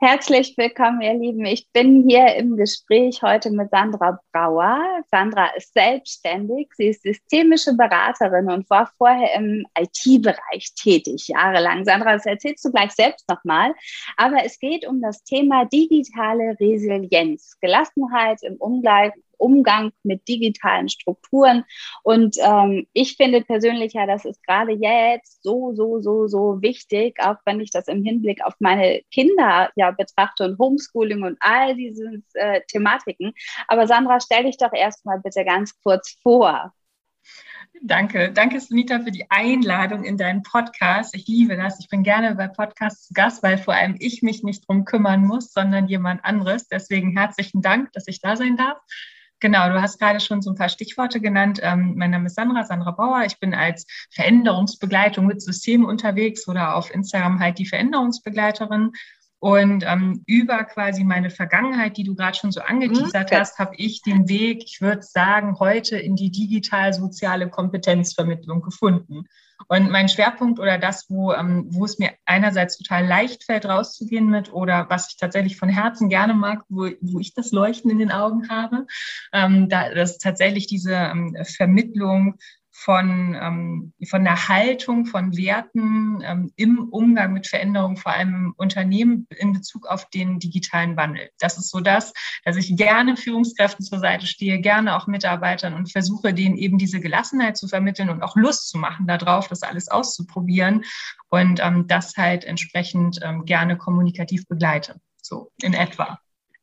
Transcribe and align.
Herzlich 0.00 0.56
willkommen, 0.56 1.00
ihr 1.00 1.14
Lieben. 1.14 1.44
Ich 1.44 1.72
bin 1.72 2.08
hier 2.08 2.36
im 2.36 2.56
Gespräch 2.56 3.20
heute 3.20 3.50
mit 3.50 3.70
Sandra 3.70 4.20
Brauer. 4.32 5.02
Sandra 5.10 5.48
ist 5.56 5.74
selbstständig. 5.74 6.68
Sie 6.76 6.86
ist 6.90 7.02
systemische 7.02 7.74
Beraterin 7.74 8.48
und 8.48 8.70
war 8.70 8.92
vorher 8.96 9.34
im 9.34 9.66
IT-Bereich 9.76 10.72
tätig, 10.80 11.26
jahrelang. 11.26 11.84
Sandra, 11.84 12.12
das 12.12 12.26
erzählst 12.26 12.64
du 12.64 12.70
gleich 12.70 12.92
selbst 12.92 13.28
nochmal. 13.28 13.74
Aber 14.16 14.44
es 14.44 14.60
geht 14.60 14.86
um 14.86 15.02
das 15.02 15.24
Thema 15.24 15.64
digitale 15.64 16.56
Resilienz, 16.60 17.58
Gelassenheit 17.60 18.44
im 18.44 18.54
Umgang 18.54 19.10
Umgang 19.38 19.92
mit 20.02 20.26
digitalen 20.28 20.88
Strukturen. 20.88 21.64
Und 22.02 22.36
ähm, 22.40 22.86
ich 22.92 23.16
finde 23.16 23.42
persönlich 23.42 23.94
ja, 23.94 24.06
das 24.06 24.24
ist 24.24 24.42
gerade 24.44 24.72
jetzt 24.72 25.42
so, 25.42 25.72
so, 25.74 26.00
so, 26.00 26.26
so 26.26 26.60
wichtig, 26.60 27.18
auch 27.20 27.36
wenn 27.44 27.60
ich 27.60 27.70
das 27.70 27.88
im 27.88 28.04
Hinblick 28.04 28.44
auf 28.44 28.54
meine 28.58 29.02
Kinder 29.10 29.70
ja 29.76 29.90
betrachte 29.90 30.44
und 30.44 30.58
Homeschooling 30.58 31.22
und 31.22 31.38
all 31.40 31.74
diese 31.74 32.22
äh, 32.34 32.60
Thematiken. 32.68 33.32
Aber 33.68 33.86
Sandra, 33.86 34.20
stell 34.20 34.44
dich 34.44 34.56
doch 34.58 34.72
erstmal 34.72 35.20
bitte 35.20 35.44
ganz 35.44 35.78
kurz 35.82 36.16
vor. 36.22 36.72
Danke, 37.82 38.32
danke 38.32 38.58
Sunita 38.60 39.00
für 39.00 39.12
die 39.12 39.30
Einladung 39.30 40.02
in 40.02 40.16
deinen 40.16 40.42
Podcast. 40.42 41.14
Ich 41.14 41.28
liebe 41.28 41.56
das. 41.56 41.78
Ich 41.78 41.88
bin 41.88 42.02
gerne 42.02 42.34
bei 42.34 42.48
Podcasts 42.48 43.06
zu 43.06 43.14
Gast, 43.14 43.42
weil 43.42 43.56
vor 43.56 43.74
allem 43.74 43.94
ich 44.00 44.22
mich 44.22 44.42
nicht 44.42 44.66
drum 44.66 44.84
kümmern 44.84 45.24
muss, 45.24 45.52
sondern 45.52 45.86
jemand 45.86 46.24
anderes. 46.24 46.66
Deswegen 46.66 47.16
herzlichen 47.16 47.62
Dank, 47.62 47.92
dass 47.92 48.08
ich 48.08 48.20
da 48.20 48.36
sein 48.36 48.56
darf. 48.56 48.78
Genau, 49.40 49.68
du 49.68 49.80
hast 49.80 49.98
gerade 49.98 50.18
schon 50.18 50.42
so 50.42 50.50
ein 50.50 50.56
paar 50.56 50.68
Stichworte 50.68 51.20
genannt. 51.20 51.60
Ähm, 51.62 51.94
mein 51.96 52.10
Name 52.10 52.26
ist 52.26 52.34
Sandra, 52.34 52.64
Sandra 52.64 52.90
Bauer. 52.90 53.22
Ich 53.24 53.38
bin 53.38 53.54
als 53.54 53.86
Veränderungsbegleitung 54.10 55.26
mit 55.26 55.40
Systemen 55.40 55.86
unterwegs 55.86 56.48
oder 56.48 56.74
auf 56.74 56.92
Instagram 56.92 57.38
halt 57.38 57.58
die 57.58 57.66
Veränderungsbegleiterin. 57.66 58.92
Und 59.40 59.84
ähm, 59.86 60.24
über 60.26 60.64
quasi 60.64 61.04
meine 61.04 61.30
Vergangenheit, 61.30 61.96
die 61.96 62.02
du 62.02 62.16
gerade 62.16 62.36
schon 62.36 62.50
so 62.50 62.60
angeteasert 62.60 63.30
mhm. 63.30 63.36
hast, 63.36 63.58
habe 63.58 63.74
ich 63.76 64.02
den 64.02 64.28
Weg, 64.28 64.64
ich 64.64 64.80
würde 64.80 65.02
sagen, 65.02 65.58
heute 65.60 65.96
in 65.96 66.16
die 66.16 66.30
digital-soziale 66.30 67.48
Kompetenzvermittlung 67.48 68.62
gefunden. 68.62 69.26
Und 69.66 69.90
mein 69.90 70.08
Schwerpunkt 70.08 70.58
oder 70.58 70.78
das, 70.78 71.06
wo, 71.08 71.32
ähm, 71.32 71.66
wo 71.70 71.84
es 71.84 71.98
mir 71.98 72.12
einerseits 72.24 72.78
total 72.78 73.06
leicht 73.06 73.44
fällt, 73.44 73.66
rauszugehen 73.66 74.26
mit 74.28 74.52
oder 74.52 74.86
was 74.88 75.10
ich 75.10 75.16
tatsächlich 75.16 75.56
von 75.56 75.68
Herzen 75.68 76.08
gerne 76.08 76.34
mag, 76.34 76.64
wo, 76.68 76.88
wo 77.00 77.20
ich 77.20 77.34
das 77.34 77.52
Leuchten 77.52 77.90
in 77.90 77.98
den 77.98 78.12
Augen 78.12 78.48
habe, 78.48 78.86
ähm, 79.32 79.68
da, 79.68 79.92
das 79.92 80.12
ist 80.12 80.22
tatsächlich 80.22 80.66
diese 80.66 80.94
ähm, 80.94 81.36
Vermittlung 81.44 82.38
von, 82.78 83.34
ähm, 83.34 83.92
von 84.08 84.22
der 84.22 84.48
Haltung, 84.48 85.04
von 85.04 85.36
Werten 85.36 86.22
ähm, 86.22 86.52
im 86.54 86.88
Umgang 86.90 87.32
mit 87.32 87.48
Veränderungen, 87.48 87.96
vor 87.96 88.12
allem 88.12 88.28
im 88.28 88.54
Unternehmen 88.56 89.26
in 89.36 89.52
Bezug 89.52 89.86
auf 89.88 90.08
den 90.10 90.38
digitalen 90.38 90.96
Wandel. 90.96 91.28
Das 91.40 91.58
ist 91.58 91.70
so 91.70 91.80
das, 91.80 92.12
dass 92.44 92.56
ich 92.56 92.76
gerne 92.76 93.16
Führungskräften 93.16 93.84
zur 93.84 93.98
Seite 93.98 94.28
stehe, 94.28 94.60
gerne 94.60 94.96
auch 94.96 95.08
Mitarbeitern 95.08 95.74
und 95.74 95.90
versuche, 95.90 96.32
denen 96.32 96.56
eben 96.56 96.78
diese 96.78 97.00
Gelassenheit 97.00 97.56
zu 97.56 97.66
vermitteln 97.66 98.10
und 98.10 98.22
auch 98.22 98.36
Lust 98.36 98.68
zu 98.68 98.78
machen 98.78 99.08
darauf, 99.08 99.48
das 99.48 99.64
alles 99.64 99.88
auszuprobieren 99.88 100.84
und 101.30 101.58
ähm, 101.60 101.88
das 101.88 102.16
halt 102.16 102.44
entsprechend 102.44 103.18
ähm, 103.22 103.44
gerne 103.44 103.76
kommunikativ 103.76 104.46
begleite. 104.46 105.00
So 105.20 105.50
in 105.62 105.74
etwa. 105.74 106.20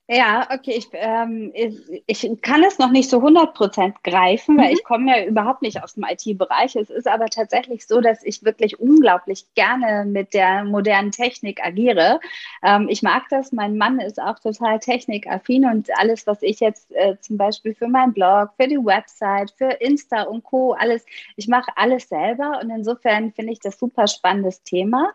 Ja, 0.07 0.47
okay, 0.51 0.73
ich, 0.77 0.88
ähm, 0.93 1.51
ich, 1.55 2.03
ich 2.05 2.41
kann 2.43 2.63
es 2.63 2.77
noch 2.77 2.91
nicht 2.91 3.09
so 3.09 3.21
100% 3.21 3.95
greifen, 4.03 4.55
weil 4.55 4.67
mhm. 4.67 4.73
ich 4.73 4.83
komme 4.83 5.17
ja 5.17 5.25
überhaupt 5.25 5.63
nicht 5.63 5.81
aus 5.81 5.95
dem 5.95 6.03
IT-Bereich. 6.03 6.75
Es 6.75 6.91
ist 6.91 7.07
aber 7.07 7.25
tatsächlich 7.25 7.88
so, 7.88 8.01
dass 8.01 8.23
ich 8.23 8.43
wirklich 8.43 8.79
unglaublich 8.79 9.47
gerne 9.55 10.05
mit 10.05 10.35
der 10.35 10.63
modernen 10.63 11.11
Technik 11.11 11.66
agiere. 11.66 12.19
Ähm, 12.61 12.88
ich 12.88 13.01
mag 13.01 13.23
das, 13.31 13.51
mein 13.51 13.77
Mann 13.77 13.99
ist 13.99 14.21
auch 14.21 14.38
total 14.38 14.77
technikaffin 14.77 15.66
und 15.66 15.89
alles, 15.97 16.27
was 16.27 16.43
ich 16.43 16.59
jetzt 16.59 16.91
äh, 16.91 17.17
zum 17.22 17.37
Beispiel 17.37 17.73
für 17.73 17.87
meinen 17.87 18.13
Blog, 18.13 18.51
für 18.57 18.67
die 18.67 18.77
Website, 18.77 19.55
für 19.57 19.72
Insta 19.72 20.23
und 20.23 20.43
Co., 20.43 20.73
alles, 20.73 21.03
ich 21.35 21.47
mache 21.47 21.72
alles 21.77 22.09
selber 22.09 22.59
und 22.61 22.69
insofern 22.69 23.31
finde 23.31 23.53
ich 23.53 23.59
das 23.59 23.79
super 23.79 24.05
spannendes 24.05 24.61
Thema. 24.61 25.13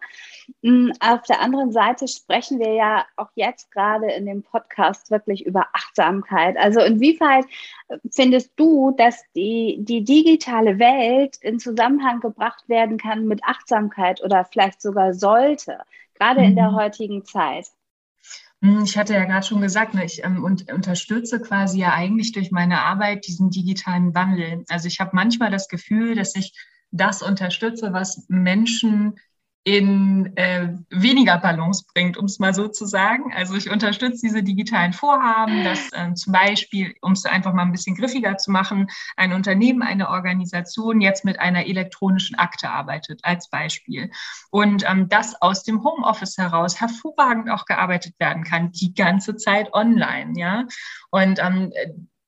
Mhm, 0.63 0.93
auf 0.99 1.23
der 1.29 1.41
anderen 1.41 1.71
Seite 1.71 2.09
sprechen 2.09 2.59
wir 2.59 2.73
ja 2.73 3.07
auch 3.15 3.31
jetzt 3.37 3.71
gerade 3.71 4.11
in 4.11 4.27
dem 4.27 4.43
Podcast 4.43 4.80
Podcast 4.81 5.11
wirklich 5.11 5.45
über 5.47 5.67
Achtsamkeit. 5.73 6.57
Also 6.57 6.81
inwieweit 6.81 7.45
äh, 7.89 7.99
findest 8.11 8.53
du, 8.57 8.93
dass 8.97 9.23
die, 9.37 9.79
die 9.81 10.05
digitale 10.05 10.79
Welt 10.79 11.37
in 11.41 11.59
Zusammenhang 11.59 12.21
gebracht 12.21 12.69
werden 12.69 12.97
kann 12.97 13.27
mit 13.27 13.45
Achtsamkeit 13.45 14.23
oder 14.23 14.45
vielleicht 14.45 14.81
sogar 14.81 15.13
sollte, 15.13 15.79
gerade 16.15 16.41
mhm. 16.41 16.47
in 16.47 16.57
der 16.57 16.71
mhm. 16.71 16.77
heutigen 16.77 17.25
Zeit? 17.25 17.67
Hm, 18.63 18.85
ich 18.85 18.97
hatte 18.97 19.15
ja 19.15 19.25
gerade 19.25 19.47
schon 19.47 19.61
gesagt, 19.61 19.95
ne, 19.95 20.05
ich 20.05 20.25
ähm, 20.25 20.45
und, 20.45 20.71
unterstütze 20.73 21.41
quasi 21.41 21.81
ja 21.81 21.93
eigentlich 21.93 22.33
durch 22.33 22.51
meine 22.51 22.81
Arbeit 22.81 23.27
diesen 23.27 23.51
digitalen 23.51 24.15
Wandel. 24.15 24.65
Also 24.69 24.89
ich 24.89 25.01
habe 25.01 25.11
manchmal 25.13 25.51
das 25.51 25.69
Gefühl, 25.69 26.15
dass 26.15 26.35
ich 26.35 26.55
das 26.91 27.23
unterstütze, 27.23 27.93
was 27.93 28.25
Menschen 28.29 29.19
in 29.65 30.35
äh, 30.37 30.69
weniger 30.89 31.37
Balance 31.39 31.85
bringt, 31.93 32.17
um 32.17 32.25
es 32.25 32.39
mal 32.39 32.55
so 32.55 32.69
zu 32.69 32.87
sagen. 32.87 33.33
Also 33.35 33.55
ich 33.57 33.71
unterstütze 33.71 34.27
diese 34.27 34.43
digitalen 34.43 34.95
Vorhaben, 34.95 35.65
dass 35.65 35.93
äh, 35.93 36.15
zum 36.15 36.33
Beispiel, 36.33 36.95
um 37.03 37.13
es 37.13 37.27
einfach 37.27 37.53
mal 37.53 37.63
ein 37.63 37.73
bisschen 37.73 37.95
griffiger 37.95 38.39
zu 38.39 38.51
machen, 38.51 38.87
ein 39.17 39.35
Unternehmen, 39.35 39.83
eine 39.83 40.09
Organisation 40.09 41.03
jetzt 41.03 41.27
mit 41.27 41.39
einer 41.41 41.67
elektronischen 41.67 42.39
Akte 42.39 42.71
arbeitet, 42.71 43.21
als 43.23 43.51
Beispiel. 43.51 44.11
Und 44.51 44.89
ähm, 44.89 45.11
das 45.11 45.41
aus 45.43 45.63
dem 45.63 45.85
Homeoffice 45.85 46.39
heraus 46.39 46.81
hervorragend 46.81 47.51
auch 47.51 47.67
gearbeitet 47.67 48.15
werden 48.19 48.45
kann, 48.45 48.73
die 48.73 48.95
ganze 48.95 49.37
Zeit 49.37 49.75
online, 49.75 50.33
ja. 50.37 50.65
Und 51.11 51.39
ähm, 51.39 51.71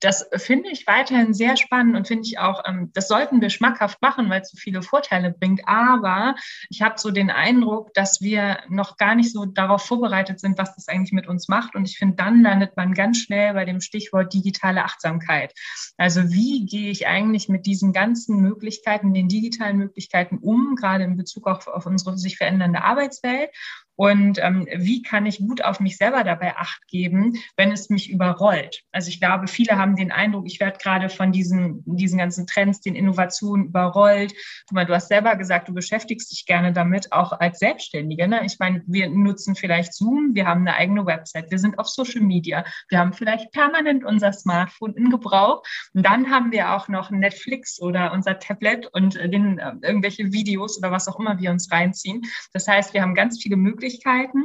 das 0.02 0.28
finde 0.36 0.68
ich 0.70 0.86
weiterhin 0.88 1.32
sehr 1.32 1.56
spannend 1.56 1.96
und 1.96 2.08
finde 2.08 2.24
ich 2.26 2.38
auch, 2.38 2.62
ähm, 2.66 2.90
das 2.92 3.06
sollten 3.06 3.40
wir 3.40 3.50
schmackhaft 3.50 4.02
machen, 4.02 4.28
weil 4.28 4.40
es 4.40 4.50
so 4.50 4.56
viele 4.56 4.82
Vorteile 4.82 5.30
bringt. 5.30 5.62
Aber 5.66 6.34
ich 6.70 6.82
habe 6.82 6.98
so 6.98 7.12
den 7.12 7.30
Eindruck, 7.30 7.94
dass 7.94 8.20
wir 8.20 8.58
noch 8.68 8.96
gar 8.96 9.14
nicht 9.14 9.32
so 9.32 9.44
darauf 9.44 9.86
vorbereitet 9.86 10.40
sind, 10.40 10.58
was 10.58 10.74
das 10.74 10.88
eigentlich 10.88 11.12
mit 11.12 11.28
uns 11.28 11.48
macht. 11.48 11.76
Und 11.76 11.88
ich 11.88 11.98
finde, 11.98 12.16
dann 12.16 12.42
landet 12.42 12.76
man 12.76 12.94
ganz 12.94 13.18
schnell 13.18 13.54
bei 13.54 13.64
dem 13.64 13.80
Stichwort 13.80 14.34
digitale 14.34 14.82
Achtsamkeit. 14.82 15.54
Also 15.96 16.32
wie 16.32 16.66
gehe 16.66 16.90
ich 16.90 17.06
eigentlich 17.06 17.48
mit 17.48 17.64
diesen 17.66 17.92
ganzen 17.92 18.40
Möglichkeiten, 18.40 19.14
den 19.14 19.28
digitalen 19.28 19.78
Möglichkeiten 19.78 20.38
um, 20.38 20.74
gerade 20.74 21.04
in 21.04 21.16
Bezug 21.16 21.46
auf, 21.46 21.68
auf 21.68 21.86
unsere 21.86 22.18
sich 22.18 22.36
verändernde 22.36 22.82
Arbeitswelt? 22.82 23.50
Und 23.96 24.38
ähm, 24.42 24.66
wie 24.74 25.02
kann 25.02 25.26
ich 25.26 25.38
gut 25.38 25.62
auf 25.62 25.80
mich 25.80 25.96
selber 25.96 26.24
dabei 26.24 26.56
acht 26.56 26.86
geben, 26.88 27.34
wenn 27.56 27.72
es 27.72 27.90
mich 27.90 28.10
überrollt? 28.10 28.82
Also 28.90 29.08
ich 29.08 29.20
glaube, 29.20 29.48
viele 29.48 29.76
haben 29.76 29.96
den 29.96 30.10
Eindruck, 30.10 30.46
ich 30.46 30.60
werde 30.60 30.78
gerade 30.78 31.08
von 31.08 31.32
diesen, 31.32 31.82
diesen 31.86 32.18
ganzen 32.18 32.46
Trends, 32.46 32.80
den 32.80 32.94
Innovationen 32.94 33.66
überrollt. 33.66 34.32
Guck 34.66 34.74
mal, 34.74 34.86
du 34.86 34.94
hast 34.94 35.08
selber 35.08 35.36
gesagt, 35.36 35.68
du 35.68 35.74
beschäftigst 35.74 36.32
dich 36.32 36.46
gerne 36.46 36.72
damit, 36.72 37.12
auch 37.12 37.32
als 37.32 37.58
Selbstständige. 37.58 38.26
Ne? 38.26 38.44
Ich 38.44 38.58
meine, 38.58 38.82
wir 38.86 39.08
nutzen 39.10 39.54
vielleicht 39.54 39.94
Zoom, 39.94 40.34
wir 40.34 40.46
haben 40.46 40.62
eine 40.62 40.76
eigene 40.76 41.06
Website, 41.06 41.50
wir 41.50 41.58
sind 41.58 41.78
auf 41.78 41.88
Social 41.88 42.22
Media, 42.22 42.64
wir 42.88 42.98
haben 42.98 43.12
vielleicht 43.12 43.52
permanent 43.52 44.04
unser 44.04 44.32
Smartphone 44.32 44.94
in 44.94 45.10
Gebrauch. 45.10 45.62
Und 45.94 46.04
dann 46.04 46.30
haben 46.30 46.50
wir 46.50 46.72
auch 46.72 46.88
noch 46.88 47.10
Netflix 47.10 47.80
oder 47.80 48.12
unser 48.12 48.38
Tablet 48.38 48.86
und 48.92 49.16
äh, 49.16 49.28
den, 49.28 49.58
äh, 49.58 49.72
irgendwelche 49.82 50.32
Videos 50.32 50.78
oder 50.78 50.90
was 50.90 51.08
auch 51.08 51.18
immer 51.18 51.38
wir 51.38 51.50
uns 51.50 51.70
reinziehen. 51.70 52.22
Das 52.52 52.66
heißt, 52.66 52.94
wir 52.94 53.02
haben 53.02 53.14
ganz 53.14 53.40
viele 53.42 53.56
Möglichkeiten, 53.56 53.81
Möglichkeiten 53.82 54.44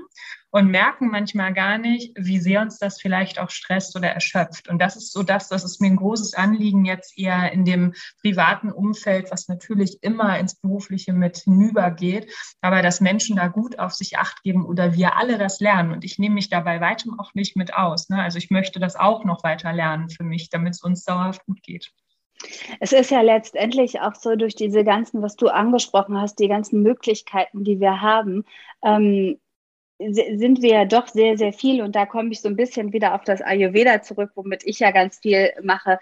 und 0.50 0.72
merken 0.72 1.10
manchmal 1.10 1.54
gar 1.54 1.78
nicht, 1.78 2.14
wie 2.18 2.40
sehr 2.40 2.62
uns 2.62 2.80
das 2.80 3.00
vielleicht 3.00 3.40
auch 3.40 3.52
stresst 3.52 3.96
oder 3.96 4.10
erschöpft. 4.10 4.68
Und 4.68 4.80
das 4.80 4.96
ist 4.96 5.14
so 5.14 5.22
das, 5.22 5.50
das 5.50 5.64
ist 5.64 5.80
mir 5.80 5.88
ein 5.88 5.98
großes 5.98 6.34
Anliegen 6.34 6.86
jetzt 6.86 7.18
eher 7.18 7.52
in 7.52 7.64
dem 7.64 7.94
privaten 8.22 8.72
Umfeld, 8.72 9.30
was 9.30 9.48
natürlich 9.48 10.02
immer 10.02 10.40
ins 10.40 10.56
Berufliche 10.56 11.14
mit 11.14 11.38
hinübergeht, 11.38 12.34
aber 12.62 12.82
dass 12.82 13.02
Menschen 13.02 13.36
da 13.36 13.48
gut 13.48 13.78
auf 13.78 13.94
sich 13.94 14.18
acht 14.18 14.42
geben 14.42 14.66
oder 14.66 14.96
wir 14.96 15.18
alle 15.18 15.38
das 15.38 15.60
lernen. 15.60 15.92
Und 15.92 16.04
ich 16.04 16.18
nehme 16.18 16.36
mich 16.36 16.50
dabei 16.50 16.82
weitem 16.82 17.20
auch 17.20 17.34
nicht 17.36 17.56
mit 17.56 17.76
aus. 17.76 18.10
Ne? 18.10 18.22
Also 18.22 18.40
ich 18.40 18.50
möchte 18.50 18.80
das 18.80 18.96
auch 18.96 19.24
noch 19.24 19.44
weiter 19.44 19.74
lernen 19.74 20.10
für 20.10 20.24
mich, 20.24 20.50
damit 20.50 20.76
es 20.76 20.82
uns 20.82 21.04
dauerhaft 21.04 21.46
gut 21.46 21.62
geht. 21.62 21.92
Es 22.80 22.92
ist 22.92 23.12
ja 23.12 23.22
letztendlich 23.22 24.00
auch 24.02 24.16
so 24.16 24.36
durch 24.36 24.56
diese 24.56 24.84
ganzen, 24.84 25.22
was 25.22 25.36
du 25.36 25.48
angesprochen 25.48 26.20
hast, 26.20 26.40
die 26.40 26.48
ganzen 26.48 26.82
Möglichkeiten, 26.84 27.64
die 27.64 27.80
wir 27.80 28.02
haben, 28.02 28.46
ähm, 28.84 29.40
sind 30.00 30.62
wir 30.62 30.70
ja 30.70 30.86
doch 30.86 31.08
sehr, 31.08 31.38
sehr 31.38 31.54
viel 31.54 31.82
und 31.82 31.96
da 31.96 32.06
komme 32.06 32.30
ich 32.32 32.42
so 32.42 32.50
ein 32.50 32.56
bisschen 32.56 32.94
wieder 32.94 33.16
auf 33.16 33.24
das 33.24 33.42
Ayurveda 33.42 34.02
zurück, 34.04 34.32
womit 34.36 34.64
ich 34.66 34.80
ja 34.80 34.92
ganz 34.92 35.18
viel 35.20 35.52
mache 35.64 36.00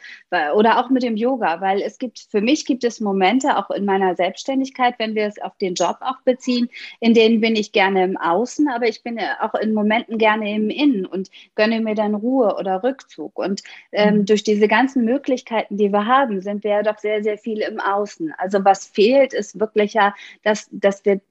oder 0.53 0.80
auch 0.80 0.89
mit 0.89 1.03
dem 1.03 1.15
Yoga, 1.15 1.62
weil 1.62 1.81
es 1.81 1.97
gibt, 1.97 2.27
für 2.30 2.42
mich 2.42 2.65
gibt 2.65 2.83
es 2.83 3.00
Momente 3.00 3.57
auch 3.57 3.69
in 3.71 3.86
meiner 3.86 4.15
Selbstständigkeit, 4.15 4.95
wenn 4.97 5.15
wir 5.15 5.25
es 5.27 5.42
auf 5.42 5.57
den 5.57 5.75
Job 5.75 5.97
auch 6.01 6.21
beziehen, 6.25 6.69
in 7.00 7.13
denen 7.13 7.39
bin 7.39 7.56
ich 7.56 7.71
gerne 7.71 8.03
im 8.03 8.18
Außen, 8.18 8.68
aber 8.68 8.88
ich 8.88 9.01
bin 9.01 9.18
ja 9.18 9.38
auch 9.39 9.56
in 9.56 9.74
Momenten 9.74 10.18
gerne 10.18 10.53
im 10.53 10.69
Innen 10.69 11.06
und 11.06 11.30
gönne 11.56 11.80
mir 11.80 11.95
dann 11.95 12.15
Ruhe 12.15 12.56
oder 12.57 12.83
Rückzug 12.83 13.38
und 13.38 13.63
ähm, 13.94 14.19
mhm. 14.19 14.25
durch 14.25 14.44
diese 14.44 14.68
ganzen 14.68 15.06
Möglichkeiten, 15.06 15.77
die 15.77 15.92
wir 15.92 16.06
haben, 16.06 16.42
sind 16.42 16.63
wir 16.63 16.71
ja 16.71 16.83
doch 16.83 16.97
sehr, 16.97 17.24
sehr 17.24 17.38
viel 17.38 17.59
im 17.59 17.80
Außen. 17.80 18.33
Also 18.38 18.65
was 18.65 18.86
fehlt, 18.86 19.33
ist 19.33 19.59
wirklich 19.59 19.94
ja, 19.94 20.13
dass, 20.44 20.68
dass 20.71 21.06
wir 21.06 21.21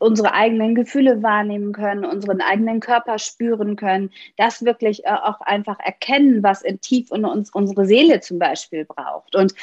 unsere 0.00 0.32
eigenen 0.32 0.74
Gefühle 0.74 1.22
wahrnehmen 1.22 1.72
können, 1.72 2.04
unseren 2.04 2.40
eigenen 2.40 2.80
Körper 2.80 3.18
spüren 3.18 3.76
können, 3.76 4.10
das 4.36 4.64
wirklich 4.64 5.04
äh, 5.04 5.10
auch 5.10 5.40
einfach 5.42 5.78
erkennen, 5.80 6.42
was 6.42 6.62
in 6.62 6.80
tief 6.80 7.10
in 7.10 7.24
uns 7.24 7.50
unsere 7.50 7.84
Seele 7.86 8.20
zum 8.20 8.38
Beispiel 8.38 8.84
braucht. 8.84 9.36
Und 9.36 9.54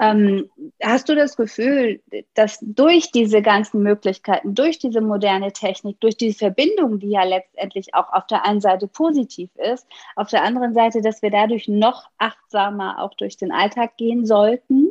ähm, 0.00 0.48
hast 0.82 1.08
du 1.08 1.14
das 1.14 1.36
Gefühl, 1.36 2.00
dass 2.34 2.58
durch 2.62 3.10
diese 3.10 3.42
ganzen 3.42 3.82
Möglichkeiten, 3.82 4.54
durch 4.54 4.78
diese 4.78 5.00
moderne 5.00 5.52
Technik, 5.52 6.00
durch 6.00 6.16
diese 6.16 6.38
Verbindung, 6.38 6.98
die 6.98 7.10
ja 7.10 7.24
letztendlich 7.24 7.94
auch 7.94 8.12
auf 8.12 8.26
der 8.26 8.44
einen 8.44 8.60
Seite 8.60 8.86
positiv 8.86 9.50
ist, 9.56 9.86
auf 10.14 10.28
der 10.28 10.44
anderen 10.44 10.74
Seite, 10.74 11.02
dass 11.02 11.22
wir 11.22 11.30
dadurch 11.30 11.68
noch 11.68 12.04
achtsamer 12.18 13.02
auch 13.02 13.14
durch 13.14 13.36
den 13.36 13.52
Alltag 13.52 13.96
gehen 13.96 14.26
sollten? 14.26 14.85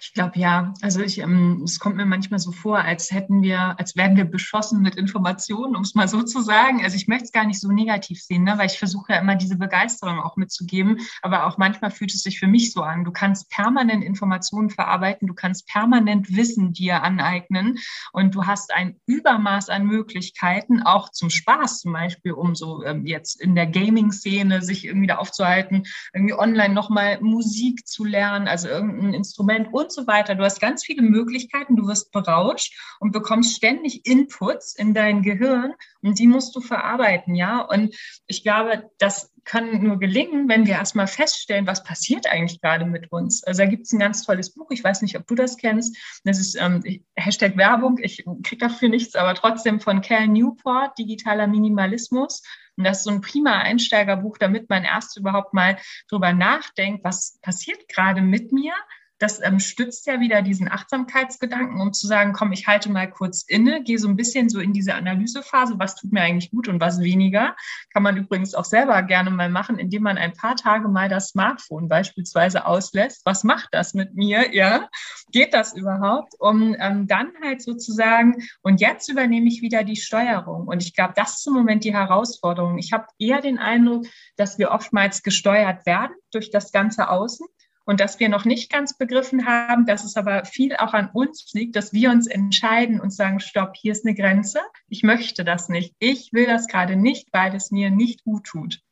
Ich 0.00 0.12
glaube 0.12 0.38
ja. 0.38 0.74
Also 0.80 1.00
ich, 1.00 1.18
ähm, 1.18 1.62
es 1.64 1.78
kommt 1.78 1.96
mir 1.96 2.06
manchmal 2.06 2.38
so 2.38 2.52
vor, 2.52 2.78
als 2.78 3.10
hätten 3.10 3.42
wir, 3.42 3.78
als 3.78 3.96
wären 3.96 4.16
wir 4.16 4.24
beschossen 4.24 4.80
mit 4.80 4.96
Informationen, 4.96 5.76
um 5.76 5.82
es 5.82 5.94
mal 5.94 6.08
so 6.08 6.22
zu 6.22 6.40
sagen. 6.40 6.82
Also 6.82 6.96
ich 6.96 7.08
möchte 7.08 7.24
es 7.24 7.32
gar 7.32 7.44
nicht 7.44 7.60
so 7.60 7.70
negativ 7.70 8.22
sehen, 8.22 8.44
ne? 8.44 8.54
weil 8.56 8.66
ich 8.66 8.78
versuche 8.78 9.12
ja 9.12 9.18
immer 9.18 9.34
diese 9.34 9.56
Begeisterung 9.56 10.20
auch 10.20 10.36
mitzugeben. 10.36 10.98
Aber 11.22 11.46
auch 11.46 11.58
manchmal 11.58 11.90
fühlt 11.90 12.14
es 12.14 12.22
sich 12.22 12.38
für 12.38 12.46
mich 12.46 12.72
so 12.72 12.82
an. 12.82 13.04
Du 13.04 13.10
kannst 13.10 13.50
permanent 13.50 14.04
Informationen 14.04 14.70
verarbeiten, 14.70 15.26
du 15.26 15.34
kannst 15.34 15.66
permanent 15.66 16.34
Wissen 16.34 16.72
dir 16.72 17.02
aneignen 17.02 17.78
und 18.12 18.34
du 18.34 18.46
hast 18.46 18.72
ein 18.72 19.00
Übermaß 19.06 19.68
an 19.68 19.86
Möglichkeiten, 19.86 20.82
auch 20.82 21.10
zum 21.10 21.30
Spaß 21.30 21.80
zum 21.80 21.92
Beispiel, 21.92 22.32
um 22.32 22.54
so 22.54 22.84
ähm, 22.84 23.06
jetzt 23.06 23.40
in 23.40 23.54
der 23.54 23.66
Gaming-Szene 23.66 24.62
sich 24.62 24.84
irgendwie 24.84 25.06
da 25.08 25.16
aufzuhalten, 25.16 25.84
irgendwie 26.12 26.34
online 26.34 26.74
nochmal 26.74 27.20
Musik 27.20 27.86
zu 27.86 28.04
lernen, 28.04 28.48
also 28.48 28.68
irgendein 28.68 29.14
Instrument 29.14 29.57
und 29.66 29.92
so 29.92 30.06
weiter. 30.06 30.34
Du 30.34 30.44
hast 30.44 30.60
ganz 30.60 30.84
viele 30.84 31.02
Möglichkeiten, 31.02 31.76
du 31.76 31.86
wirst 31.86 32.12
berauscht 32.12 32.74
und 33.00 33.12
bekommst 33.12 33.56
ständig 33.56 34.06
Inputs 34.06 34.74
in 34.74 34.94
dein 34.94 35.22
Gehirn 35.22 35.74
und 36.02 36.18
die 36.18 36.26
musst 36.26 36.54
du 36.54 36.60
verarbeiten, 36.60 37.34
ja. 37.34 37.60
Und 37.60 37.94
ich 38.26 38.42
glaube, 38.42 38.90
das 38.98 39.32
kann 39.48 39.82
nur 39.82 39.98
gelingen, 39.98 40.46
wenn 40.48 40.66
wir 40.66 40.74
erstmal 40.74 41.06
feststellen, 41.06 41.66
was 41.66 41.82
passiert 41.82 42.30
eigentlich 42.30 42.60
gerade 42.60 42.84
mit 42.84 43.10
uns. 43.10 43.42
Also 43.44 43.62
da 43.62 43.66
gibt 43.66 43.84
es 43.84 43.92
ein 43.92 43.98
ganz 43.98 44.22
tolles 44.22 44.52
Buch, 44.52 44.70
ich 44.70 44.84
weiß 44.84 45.00
nicht, 45.00 45.16
ob 45.16 45.26
du 45.26 45.34
das 45.34 45.56
kennst. 45.56 45.96
Das 46.24 46.38
ist 46.38 46.54
ähm, 46.60 46.82
Hashtag 47.16 47.56
Werbung, 47.56 47.98
ich 47.98 48.24
kriege 48.42 48.58
dafür 48.58 48.90
nichts, 48.90 49.16
aber 49.16 49.34
trotzdem 49.34 49.80
von 49.80 50.02
Cal 50.02 50.28
Newport, 50.28 50.98
Digitaler 50.98 51.46
Minimalismus. 51.46 52.42
Und 52.76 52.84
das 52.84 52.98
ist 52.98 53.04
so 53.04 53.10
ein 53.10 53.22
prima 53.22 53.58
Einsteigerbuch, 53.58 54.36
damit 54.36 54.68
man 54.68 54.84
erst 54.84 55.16
überhaupt 55.16 55.54
mal 55.54 55.78
drüber 56.08 56.34
nachdenkt, 56.34 57.02
was 57.02 57.38
passiert 57.40 57.88
gerade 57.88 58.20
mit 58.20 58.52
mir 58.52 58.74
das 59.18 59.40
ähm, 59.42 59.58
stützt 59.58 60.06
ja 60.06 60.20
wieder 60.20 60.42
diesen 60.42 60.70
Achtsamkeitsgedanken, 60.70 61.80
um 61.80 61.92
zu 61.92 62.06
sagen, 62.06 62.32
komm, 62.32 62.52
ich 62.52 62.66
halte 62.66 62.90
mal 62.90 63.10
kurz 63.10 63.42
inne, 63.42 63.82
gehe 63.82 63.98
so 63.98 64.08
ein 64.08 64.16
bisschen 64.16 64.48
so 64.48 64.60
in 64.60 64.72
diese 64.72 64.94
Analysephase, 64.94 65.74
was 65.78 65.96
tut 65.96 66.12
mir 66.12 66.22
eigentlich 66.22 66.50
gut 66.50 66.68
und 66.68 66.80
was 66.80 67.00
weniger. 67.00 67.56
Kann 67.92 68.02
man 68.02 68.16
übrigens 68.16 68.54
auch 68.54 68.64
selber 68.64 69.02
gerne 69.02 69.30
mal 69.30 69.50
machen, 69.50 69.78
indem 69.78 70.04
man 70.04 70.18
ein 70.18 70.32
paar 70.34 70.56
Tage 70.56 70.88
mal 70.88 71.08
das 71.08 71.30
Smartphone 71.30 71.88
beispielsweise 71.88 72.64
auslässt. 72.64 73.22
Was 73.24 73.44
macht 73.44 73.68
das 73.72 73.94
mit 73.94 74.14
mir? 74.14 74.54
Ja, 74.54 74.88
geht 75.32 75.52
das 75.52 75.74
überhaupt? 75.74 76.34
Um 76.38 76.76
ähm, 76.78 77.06
dann 77.08 77.32
halt 77.42 77.62
sozusagen, 77.62 78.36
und 78.62 78.80
jetzt 78.80 79.08
übernehme 79.08 79.48
ich 79.48 79.62
wieder 79.62 79.82
die 79.82 79.96
Steuerung. 79.96 80.68
Und 80.68 80.82
ich 80.82 80.94
glaube, 80.94 81.14
das 81.16 81.38
ist 81.38 81.46
im 81.46 81.54
Moment 81.54 81.84
die 81.84 81.94
Herausforderung. 81.94 82.78
Ich 82.78 82.92
habe 82.92 83.06
eher 83.18 83.40
den 83.40 83.58
Eindruck, 83.58 84.06
dass 84.36 84.58
wir 84.58 84.70
oftmals 84.70 85.22
gesteuert 85.22 85.86
werden 85.86 86.14
durch 86.30 86.50
das 86.50 86.70
ganze 86.70 87.08
Außen 87.08 87.46
und 87.88 88.00
dass 88.00 88.20
wir 88.20 88.28
noch 88.28 88.44
nicht 88.44 88.70
ganz 88.70 88.98
begriffen 88.98 89.46
haben, 89.46 89.86
dass 89.86 90.04
es 90.04 90.18
aber 90.18 90.44
viel 90.44 90.76
auch 90.76 90.92
an 90.92 91.08
uns 91.14 91.50
liegt, 91.54 91.74
dass 91.74 91.94
wir 91.94 92.10
uns 92.10 92.26
entscheiden 92.26 93.00
und 93.00 93.14
sagen, 93.14 93.40
stopp, 93.40 93.74
hier 93.74 93.92
ist 93.92 94.04
eine 94.04 94.14
Grenze, 94.14 94.60
ich 94.88 95.02
möchte 95.02 95.42
das 95.42 95.70
nicht, 95.70 95.94
ich 95.98 96.34
will 96.34 96.44
das 96.44 96.66
gerade 96.66 96.96
nicht, 96.96 97.28
weil 97.32 97.54
es 97.54 97.70
mir 97.70 97.88
nicht 97.90 98.24
gut 98.24 98.44
tut. 98.44 98.82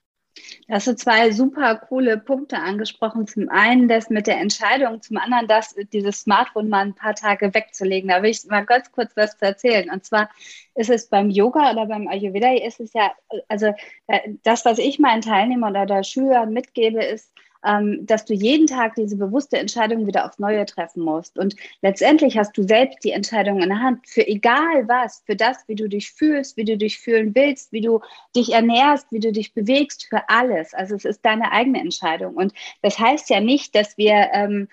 Da 0.66 0.76
hast 0.76 0.86
du 0.86 0.96
zwei 0.96 1.30
super 1.30 1.76
coole 1.76 2.16
Punkte 2.16 2.58
angesprochen. 2.58 3.26
Zum 3.26 3.50
einen 3.50 3.88
das 3.88 4.10
mit 4.10 4.26
der 4.26 4.38
Entscheidung, 4.38 5.02
zum 5.02 5.18
anderen 5.18 5.46
das, 5.46 5.74
dieses 5.92 6.20
Smartphone 6.20 6.68
mal 6.68 6.86
ein 6.86 6.94
paar 6.94 7.14
Tage 7.14 7.52
wegzulegen. 7.52 8.08
Da 8.08 8.22
will 8.22 8.30
ich 8.30 8.44
mal 8.46 8.64
ganz 8.64 8.92
kurz 8.92 9.12
was 9.16 9.36
zu 9.36 9.44
erzählen. 9.44 9.90
Und 9.90 10.04
zwar 10.04 10.30
ist 10.74 10.90
es 10.90 11.08
beim 11.08 11.30
Yoga 11.30 11.70
oder 11.70 11.86
beim 11.86 12.08
Ayurveda, 12.08 12.52
ist 12.54 12.80
es 12.80 12.92
ja, 12.92 13.12
also 13.48 13.74
äh, 14.06 14.20
das, 14.42 14.64
was 14.64 14.78
ich 14.78 14.98
meinen 14.98 15.22
Teilnehmern 15.22 15.76
oder 15.76 16.02
Schülern 16.02 16.52
mitgebe, 16.52 17.02
ist, 17.02 17.32
ähm, 17.66 18.06
dass 18.06 18.24
du 18.24 18.32
jeden 18.32 18.66
Tag 18.66 18.94
diese 18.94 19.16
bewusste 19.16 19.58
Entscheidung 19.58 20.06
wieder 20.06 20.24
aufs 20.24 20.38
Neue 20.38 20.64
treffen 20.64 21.02
musst. 21.02 21.38
Und 21.38 21.56
letztendlich 21.82 22.38
hast 22.38 22.56
du 22.56 22.62
selbst 22.62 23.02
die 23.04 23.10
Entscheidung 23.10 23.60
in 23.60 23.68
der 23.68 23.80
Hand 23.80 24.06
für 24.06 24.26
egal 24.26 24.86
was, 24.88 25.22
für 25.26 25.36
das, 25.36 25.64
wie 25.66 25.74
du 25.74 25.88
dich 25.88 26.12
fühlst, 26.12 26.56
wie 26.56 26.64
du 26.64 26.76
dich 26.76 26.98
fühlen 26.98 27.34
willst, 27.34 27.72
wie 27.72 27.80
du 27.80 28.00
dich 28.34 28.52
ernährst, 28.52 29.06
wie 29.10 29.20
du 29.20 29.32
dich 29.32 29.52
bewegst, 29.52 30.06
für 30.08 30.28
alles. 30.28 30.74
Also 30.74 30.94
es 30.94 31.04
ist 31.04 31.24
deine 31.24 31.52
eigene 31.52 31.80
Entscheidung. 31.80 32.34
Und 32.36 32.52
das 32.82 32.98
heißt 32.98 33.28
ja 33.30 33.40
nicht, 33.40 33.74
dass 33.74 33.98
wir 33.98 34.30
ähm, 34.32 34.68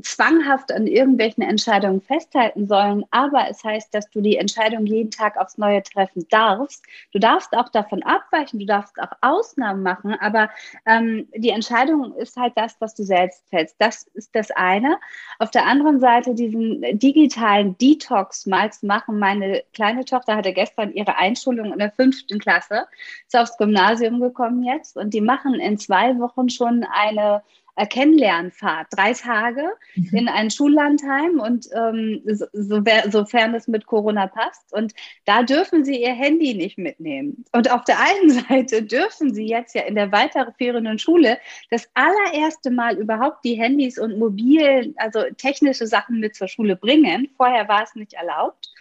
zwanghaft 0.00 0.72
an 0.72 0.86
irgendwelchen 0.86 1.42
Entscheidungen 1.42 2.00
festhalten 2.00 2.66
sollen, 2.66 3.04
aber 3.10 3.48
es 3.50 3.62
heißt, 3.62 3.94
dass 3.94 4.08
du 4.10 4.22
die 4.22 4.38
Entscheidung 4.38 4.86
jeden 4.86 5.10
Tag 5.10 5.36
aufs 5.36 5.58
Neue 5.58 5.82
treffen 5.82 6.26
darfst. 6.30 6.82
Du 7.12 7.18
darfst 7.18 7.52
auch 7.54 7.68
davon 7.68 8.02
abweichen, 8.02 8.58
du 8.58 8.64
darfst 8.64 8.98
auch 8.98 9.12
Ausnahmen 9.20 9.82
machen, 9.82 10.14
aber 10.14 10.48
ähm, 10.86 11.28
die 11.34 11.50
Entscheidung 11.50 12.14
ist 12.14 12.36
halt 12.36 12.54
das, 12.56 12.76
was 12.80 12.94
du 12.94 13.02
selbst 13.02 13.44
fällst. 13.50 13.76
Das 13.78 14.04
ist 14.14 14.34
das 14.34 14.50
eine. 14.50 14.98
Auf 15.38 15.50
der 15.50 15.66
anderen 15.66 16.00
Seite 16.00 16.34
diesen 16.34 16.80
digitalen 16.98 17.76
Detox 17.76 18.46
mal 18.46 18.72
zu 18.72 18.86
machen. 18.86 19.18
Meine 19.18 19.62
kleine 19.74 20.06
Tochter 20.06 20.36
hatte 20.36 20.54
gestern 20.54 20.92
ihre 20.92 21.16
Einschulung 21.16 21.72
in 21.72 21.78
der 21.78 21.92
fünften 21.92 22.38
Klasse, 22.38 22.86
ist 23.26 23.36
aufs 23.36 23.58
Gymnasium 23.58 24.20
gekommen 24.20 24.64
jetzt 24.64 24.96
und 24.96 25.12
die 25.12 25.20
machen 25.20 25.54
in 25.54 25.76
zwei 25.76 26.18
Wochen 26.18 26.48
schon 26.48 26.86
eine 26.90 27.42
äh, 27.76 27.86
Kennenlernfahrt, 27.86 28.88
drei 28.90 29.12
Tage 29.12 29.68
mhm. 29.94 30.10
in 30.12 30.28
ein 30.28 30.50
Schullandheim 30.50 31.38
und 31.38 31.68
ähm, 31.74 32.22
so, 32.24 32.46
so, 32.52 32.82
sofern 33.10 33.54
es 33.54 33.68
mit 33.68 33.86
Corona 33.86 34.26
passt. 34.26 34.72
Und 34.72 34.94
da 35.26 35.42
dürfen 35.42 35.84
sie 35.84 36.02
ihr 36.02 36.14
Handy 36.14 36.54
nicht 36.54 36.78
mitnehmen. 36.78 37.44
Und 37.52 37.70
auf 37.70 37.84
der 37.84 37.98
einen 38.00 38.30
Seite 38.48 38.82
dürfen 38.82 39.34
sie 39.34 39.46
jetzt 39.46 39.74
ja 39.74 39.82
in 39.82 39.94
der 39.94 40.10
weiterführenden 40.10 40.98
Schule 40.98 41.38
das 41.70 41.88
allererste 41.94 42.70
Mal 42.70 42.96
überhaupt 42.96 43.44
die 43.44 43.54
Handys 43.54 43.98
und 43.98 44.18
mobil, 44.18 44.94
also 44.96 45.22
technische 45.36 45.86
Sachen 45.86 46.18
mit 46.18 46.34
zur 46.34 46.48
Schule 46.48 46.76
bringen. 46.76 47.28
Vorher 47.36 47.68
war 47.68 47.82
es 47.82 47.94
nicht 47.94 48.14
erlaubt. 48.14 48.72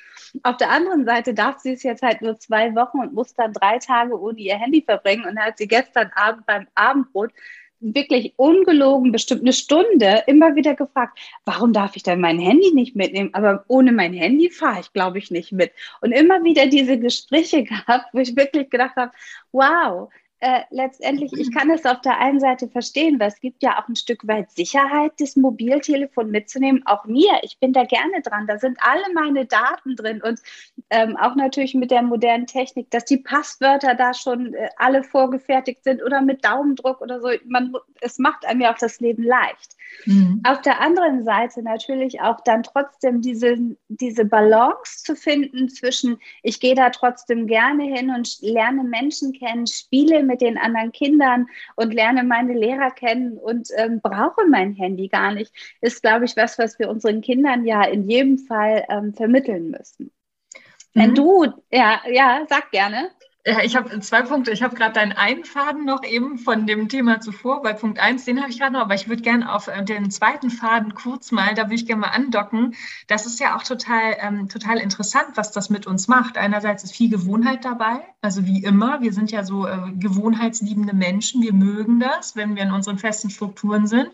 Auf 0.44 0.58
der 0.58 0.70
anderen 0.70 1.06
Seite 1.06 1.34
darf 1.34 1.60
sie 1.60 1.74
es 1.74 1.84
jetzt 1.84 2.02
halt 2.02 2.22
nur 2.22 2.40
zwei 2.40 2.74
Wochen 2.76 3.00
und 3.00 3.14
muss 3.14 3.34
dann 3.36 3.54
drei 3.54 3.78
Tage 3.80 4.20
ohne 4.20 4.40
ihr 4.40 4.58
Handy 4.58 4.82
verbringen. 4.82 5.26
Und 5.26 5.40
hat 5.40 5.58
sie 5.58 5.68
gestern 5.68 6.12
Abend 6.16 6.46
beim 6.46 6.68
Abendbrot 6.76 7.32
wirklich 7.80 8.34
ungelogen 8.38 9.12
bestimmt 9.12 9.42
eine 9.42 9.54
Stunde 9.54 10.24
immer 10.28 10.56
wieder 10.56 10.76
gefragt, 10.76 11.20
warum 11.46 11.74
darf 11.74 11.96
ich 11.96 12.04
denn 12.04 12.20
mein 12.20 12.40
Handy 12.40 12.72
nicht 12.74 12.96
mitnehmen? 12.96 13.34
Aber 13.34 13.66
ohne 13.68 13.92
mein 13.92 14.14
Handy 14.14 14.50
fahre 14.50 14.80
ich, 14.82 14.94
glaube 14.94 15.20
ich, 15.20 15.32
nicht 15.32 15.52
mit. 15.52 15.72
Und 16.02 16.12
immer 16.12 16.44
wieder 16.44 16.68
diese 16.68 17.00
Gespräche 17.00 17.64
gehabt, 17.66 18.08
wo 18.14 18.20
ich 18.20 18.36
wirklich 18.36 18.70
gedacht 18.70 18.96
habe, 18.96 19.12
wow, 19.52 20.10
äh, 20.40 20.62
letztendlich, 20.70 21.32
ich 21.34 21.54
kann 21.54 21.70
es 21.70 21.86
auf 21.86 22.02
der 22.02 22.20
einen 22.20 22.40
Seite 22.40 22.68
verstehen, 22.68 23.20
weil 23.20 23.30
es 23.30 23.40
gibt 23.40 23.64
ja 23.64 23.80
auch 23.80 23.88
ein 23.88 23.96
Stück 23.96 24.28
weit 24.28 24.52
Sicherheit, 24.52 25.14
das 25.20 25.36
Mobiltelefon 25.38 26.30
mitzunehmen. 26.30 26.86
Auch 26.86 27.06
mir, 27.06 27.40
ich 27.42 27.58
bin 27.60 27.72
da 27.72 27.86
gerne 27.86 28.22
dran. 28.22 28.46
Da 28.46 28.58
sind 28.58 28.78
alle 28.82 29.06
meine 29.14 29.46
Daten 29.46 29.96
drin 29.96 30.22
und 30.22 30.40
ähm, 30.90 31.16
auch 31.16 31.36
natürlich 31.36 31.74
mit 31.74 31.90
der 31.90 32.02
modernen 32.02 32.48
Technik, 32.48 32.92
dass 32.92 33.06
die 33.06 33.18
Passwörter 33.18 33.96
da 33.96 34.14
schon 34.14 34.54
äh, 34.54 34.70
alle 34.78 35.04
vorgefertigt 35.04 35.84
sind 35.84 36.04
oder 36.04 36.22
mit 36.22 36.44
Daumendruck 36.44 37.00
oder 37.02 37.22
so. 37.22 37.30
Man, 37.46 37.74
es 38.02 38.20
macht 38.20 38.46
einem 38.46 38.62
ja 38.62 38.74
auch 38.74 38.78
das 38.78 39.00
Leben 39.00 39.24
leicht. 39.24 39.76
Mhm. 40.06 40.42
Auf 40.46 40.62
der 40.62 40.82
anderen 40.82 41.24
Seite 41.24 41.64
natürlich 41.64 42.20
auch 42.22 42.42
dann 42.42 42.64
trotzdem 42.64 43.22
diese, 43.22 43.58
diese 43.88 44.26
Balance 44.26 45.04
zu 45.04 45.16
finden 45.16 45.70
zwischen, 45.70 46.18
ich 46.44 46.60
gehe 46.60 46.76
da 46.76 46.90
trotzdem 46.90 47.48
gerne 47.48 47.84
hin 47.84 48.10
und 48.10 48.38
lerne 48.42 48.84
Menschen 48.84 49.32
kennen, 49.32 49.66
spiele 49.68 50.25
mit 50.26 50.42
den 50.42 50.58
anderen 50.58 50.92
Kindern 50.92 51.48
und 51.76 51.94
lerne 51.94 52.24
meine 52.24 52.54
Lehrer 52.54 52.92
kennen 52.92 53.38
und 53.38 53.70
ähm, 53.78 54.02
brauche 54.02 54.46
mein 54.50 54.74
Handy 54.74 55.08
gar 55.08 55.34
nicht, 55.34 55.54
ist, 55.82 56.02
glaube 56.02 56.26
ich, 56.26 56.36
was, 56.36 56.58
was 56.60 56.78
wir 56.80 56.90
unseren 56.90 57.22
Kindern 57.22 57.66
ja 57.66 57.84
in 57.84 58.10
jedem 58.10 58.38
Fall 58.38 58.86
ähm, 58.90 59.14
vermitteln 59.14 59.72
müssen. 59.72 60.12
Wenn 60.94 61.12
mhm. 61.12 61.16
du, 61.16 61.44
ja, 61.72 62.02
ja, 62.10 62.46
sag 62.50 62.72
gerne. 62.72 63.12
Ja, 63.48 63.62
ich 63.62 63.76
habe 63.76 64.00
zwei 64.00 64.24
Punkte. 64.24 64.50
Ich 64.50 64.64
habe 64.64 64.76
gerade 64.76 64.94
deinen 64.94 65.12
einen 65.12 65.46
Faden 65.46 65.86
noch 65.86 66.04
eben 66.04 66.40
von 66.40 66.66
dem 66.66 66.90
Thema 66.90 67.22
zuvor, 67.22 67.62
bei 67.62 67.74
Punkt 67.74 68.00
1, 68.00 68.26
den 68.26 68.42
habe 68.42 68.50
ich 68.50 68.58
gerade 68.58 68.74
noch, 68.74 68.82
aber 68.82 68.96
ich 68.96 69.08
würde 69.08 69.22
gerne 69.22 69.54
auf 69.54 69.68
äh, 69.68 69.84
den 69.84 70.10
zweiten 70.10 70.50
Faden 70.50 70.96
kurz 70.96 71.32
mal, 71.32 71.54
da 71.54 71.66
würde 71.66 71.76
ich 71.76 71.86
gerne 71.86 72.02
mal 72.02 72.08
andocken. 72.08 72.74
Das 73.06 73.28
ist 73.28 73.40
ja 73.40 73.56
auch 73.56 73.62
total, 73.62 74.18
ähm, 74.20 74.50
total 74.50 74.78
interessant, 74.78 75.28
was 75.36 75.52
das 75.52 75.70
mit 75.70 75.86
uns 75.86 76.08
macht. 76.08 76.40
Einerseits 76.40 76.84
ist 76.84 76.96
viel 76.96 77.12
Gewohnheit 77.12 77.64
dabei, 77.66 78.02
also 78.20 78.48
wie 78.48 78.64
immer, 78.64 79.02
wir 79.02 79.14
sind 79.14 79.30
ja 79.30 79.44
so 79.44 79.68
äh, 79.68 79.92
gewohnheitsliebende 79.94 80.96
Menschen, 80.96 81.44
wir 81.44 81.54
mögen 81.54 82.00
das, 82.00 82.36
wenn 82.36 82.56
wir 82.56 82.64
in 82.64 82.72
unseren 82.72 82.98
festen 82.98 83.30
Strukturen 83.30 83.86
sind. 83.86 84.10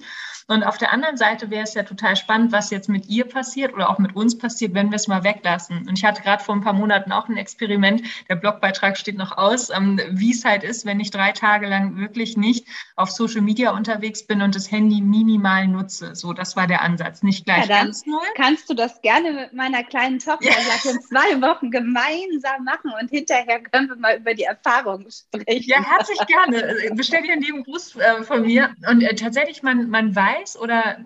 Und 0.48 0.64
auf 0.64 0.78
der 0.78 0.92
anderen 0.92 1.18
Seite 1.18 1.50
wäre 1.50 1.64
es 1.64 1.74
ja 1.74 1.84
total 1.84 2.16
spannend, 2.16 2.52
was 2.52 2.70
jetzt 2.72 2.90
mit 2.90 3.08
ihr 3.08 3.26
passiert 3.26 3.74
oder 3.74 3.90
auch 3.90 4.00
mit 4.00 4.16
uns 4.16 4.38
passiert, 4.38 4.74
wenn 4.74 4.90
wir 4.90 4.96
es 4.96 5.08
mal 5.08 5.24
weglassen. 5.24 5.88
Und 5.88 5.98
ich 5.98 6.06
hatte 6.06 6.22
gerade 6.22 6.44
vor 6.44 6.56
ein 6.56 6.62
paar 6.62 6.74
Monaten 6.74 7.12
auch 7.12 7.30
ein 7.30 7.38
Experiment, 7.38 8.04
der 8.30 8.36
Blogbeitrag 8.36 8.98
steht 8.98 9.18
noch 9.18 9.38
aus, 9.38 9.70
ähm, 9.70 10.00
wie 10.10 10.32
es 10.32 10.44
halt 10.46 10.64
ist, 10.64 10.86
wenn 10.86 11.00
ich 11.00 11.12
drei 11.12 11.32
Tage 11.32 11.68
lang 11.68 11.98
wirklich 11.98 12.38
nicht 12.38 12.68
auf 12.96 13.12
Social 13.12 13.42
Media 13.42 13.72
unterwegs 13.72 14.26
bin 14.26 14.42
und 14.42 14.56
das 14.56 14.72
Handy 14.72 15.02
minimal 15.02 15.68
nutze. 15.68 16.16
So, 16.16 16.34
das 16.34 16.56
war 16.56 16.68
der 16.68 16.82
Ansatz. 16.82 17.24
Nicht 17.24 17.46
gleich 17.46 17.68
ja, 17.68 17.84
ganz 17.84 18.06
null. 18.06 18.20
Kannst 18.36 18.70
du 18.70 18.74
das 18.74 19.02
gerne 19.02 19.34
mit 19.34 19.54
meiner 19.54 19.84
kleinen 19.84 20.20
Tochter 20.20 20.50
ja. 20.50 20.92
in 20.92 21.02
zwei 21.02 21.42
Wochen 21.42 21.72
gemeinsam 21.72 22.64
machen 22.64 22.92
und 23.00 23.10
hinterher 23.10 23.62
können 23.62 23.90
wir 23.90 23.96
mal 23.96 24.18
über 24.18 24.34
die 24.34 24.44
Erfahrungen 24.44 25.08
sprechen. 25.12 25.64
Ja, 25.66 25.84
herzlich 25.84 26.20
gerne. 26.28 26.92
Bestell 26.96 27.24
dir 27.24 27.34
einen 27.34 27.42
lieben 27.42 27.64
Gruß 27.64 27.96
äh, 27.98 28.24
von 28.24 28.44
mir. 28.44 28.74
Und 28.90 29.02
äh, 29.02 29.16
tatsächlich, 29.16 29.64
man, 29.64 29.90
man 29.90 30.16
weiß 30.16 30.31
oder 30.60 30.98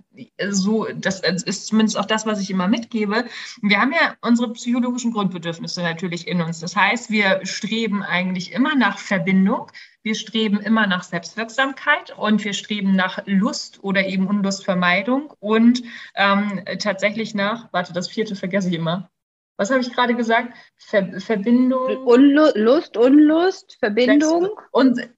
so, 0.50 0.88
das 0.96 1.22
ist 1.22 1.68
zumindest 1.68 1.98
auch 1.98 2.06
das, 2.06 2.26
was 2.26 2.42
ich 2.42 2.50
immer 2.50 2.68
mitgebe. 2.68 3.26
Wir 3.62 3.80
haben 3.80 3.92
ja 3.92 4.16
unsere 4.22 4.52
psychologischen 4.54 5.12
Grundbedürfnisse 5.12 5.82
natürlich 5.82 6.28
in 6.28 6.42
uns. 6.42 6.60
Das 6.60 6.76
heißt, 6.76 7.10
wir 7.10 7.46
streben 7.46 8.04
eigentlich 8.04 8.54
immer 8.54 8.76
nach 8.76 8.98
Verbindung. 8.98 9.72
Wir 10.04 10.16
streben 10.16 10.60
immer 10.60 10.88
nach 10.88 11.04
Selbstwirksamkeit 11.04 12.16
und 12.18 12.44
wir 12.44 12.54
streben 12.54 12.96
nach 12.96 13.20
Lust 13.26 13.84
oder 13.84 14.06
eben 14.06 14.28
Unlustvermeidung 14.28 15.34
und 15.40 15.82
ähm, 16.16 16.64
tatsächlich 16.80 17.34
nach, 17.34 17.74
warte, 17.74 17.94
das 17.94 18.08
vierte 18.08 18.36
vergesse 18.36 18.70
ich 18.70 18.76
immer. 18.76 19.10
Was 19.58 19.72
habe 19.72 19.80
ich 19.82 19.94
gerade 19.94 20.16
gesagt? 20.16 20.54
Ver 20.76 21.20
Verbindung. 21.20 22.06
Unlu 22.06 22.50
Lust, 22.56 22.98
Unlust, 22.98 23.78
Verbindung. 23.80 24.50
Und 24.72 25.10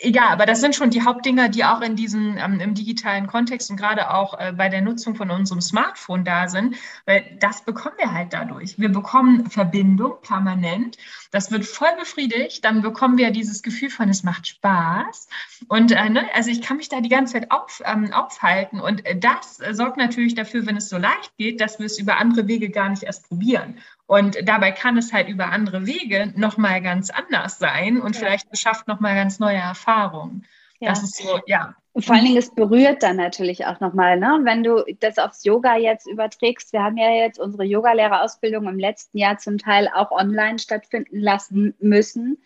ja, 0.00 0.28
aber 0.28 0.46
das 0.46 0.62
sind 0.62 0.74
schon 0.74 0.88
die 0.88 1.02
Hauptdinger, 1.02 1.50
die 1.50 1.64
auch 1.64 1.82
in 1.82 1.96
diesem 1.96 2.38
ähm, 2.38 2.60
im 2.60 2.72
digitalen 2.72 3.26
Kontext 3.26 3.70
und 3.70 3.76
gerade 3.76 4.10
auch 4.10 4.38
äh, 4.38 4.52
bei 4.52 4.70
der 4.70 4.80
Nutzung 4.80 5.14
von 5.14 5.30
unserem 5.30 5.60
Smartphone 5.60 6.24
da 6.24 6.48
sind, 6.48 6.76
weil 7.04 7.36
das 7.40 7.62
bekommen 7.62 7.96
wir 7.98 8.10
halt 8.10 8.32
dadurch. 8.32 8.78
Wir 8.78 8.88
bekommen 8.88 9.50
Verbindung 9.50 10.14
permanent, 10.22 10.96
das 11.30 11.50
wird 11.50 11.66
voll 11.66 11.94
befriedigt, 11.98 12.64
dann 12.64 12.80
bekommen 12.80 13.18
wir 13.18 13.30
dieses 13.30 13.62
Gefühl 13.62 13.90
von, 13.90 14.08
es 14.08 14.22
macht 14.22 14.46
Spaß. 14.46 15.28
Und 15.68 15.92
äh, 15.92 16.08
ne, 16.08 16.24
also 16.34 16.50
ich 16.50 16.62
kann 16.62 16.78
mich 16.78 16.88
da 16.88 17.02
die 17.02 17.10
ganze 17.10 17.34
Zeit 17.34 17.50
auf, 17.50 17.82
ähm, 17.84 18.14
aufhalten 18.14 18.80
und 18.80 19.02
das 19.16 19.60
äh, 19.60 19.74
sorgt 19.74 19.98
natürlich 19.98 20.34
dafür, 20.34 20.64
wenn 20.64 20.78
es 20.78 20.88
so 20.88 20.96
leicht 20.96 21.36
geht, 21.36 21.60
dass 21.60 21.78
wir 21.78 21.86
es 21.86 21.98
über 21.98 22.16
andere 22.16 22.48
Wege 22.48 22.70
gar 22.70 22.88
nicht 22.88 23.02
erst 23.02 23.28
probieren. 23.28 23.78
Und 24.06 24.38
dabei 24.44 24.70
kann 24.70 24.96
es 24.96 25.12
halt 25.12 25.28
über 25.28 25.46
andere 25.46 25.86
Wege 25.86 26.32
nochmal 26.36 26.80
ganz 26.80 27.10
anders 27.10 27.58
sein 27.58 28.00
und 28.00 28.14
ja. 28.14 28.20
vielleicht 28.20 28.50
beschafft 28.50 28.86
nochmal 28.86 29.16
ganz 29.16 29.40
neue 29.40 29.56
Erfahrungen. 29.56 30.46
Ja. 30.78 30.90
Das 30.90 31.02
ist 31.02 31.16
so, 31.16 31.40
ja. 31.46 31.74
Und 31.92 32.04
vor 32.04 32.14
allen 32.14 32.26
Dingen, 32.26 32.36
es 32.36 32.54
berührt 32.54 33.02
dann 33.02 33.16
natürlich 33.16 33.64
auch 33.64 33.80
nochmal, 33.80 34.18
ne? 34.18 34.40
wenn 34.42 34.62
du 34.62 34.84
das 35.00 35.18
aufs 35.18 35.44
Yoga 35.44 35.76
jetzt 35.76 36.06
überträgst. 36.06 36.72
Wir 36.74 36.82
haben 36.82 36.98
ja 36.98 37.10
jetzt 37.10 37.38
unsere 37.38 37.64
Yogalehrerausbildung 37.64 38.68
im 38.68 38.78
letzten 38.78 39.16
Jahr 39.16 39.38
zum 39.38 39.56
Teil 39.56 39.88
auch 39.94 40.10
online 40.10 40.58
stattfinden 40.58 41.18
lassen 41.18 41.74
müssen 41.80 42.38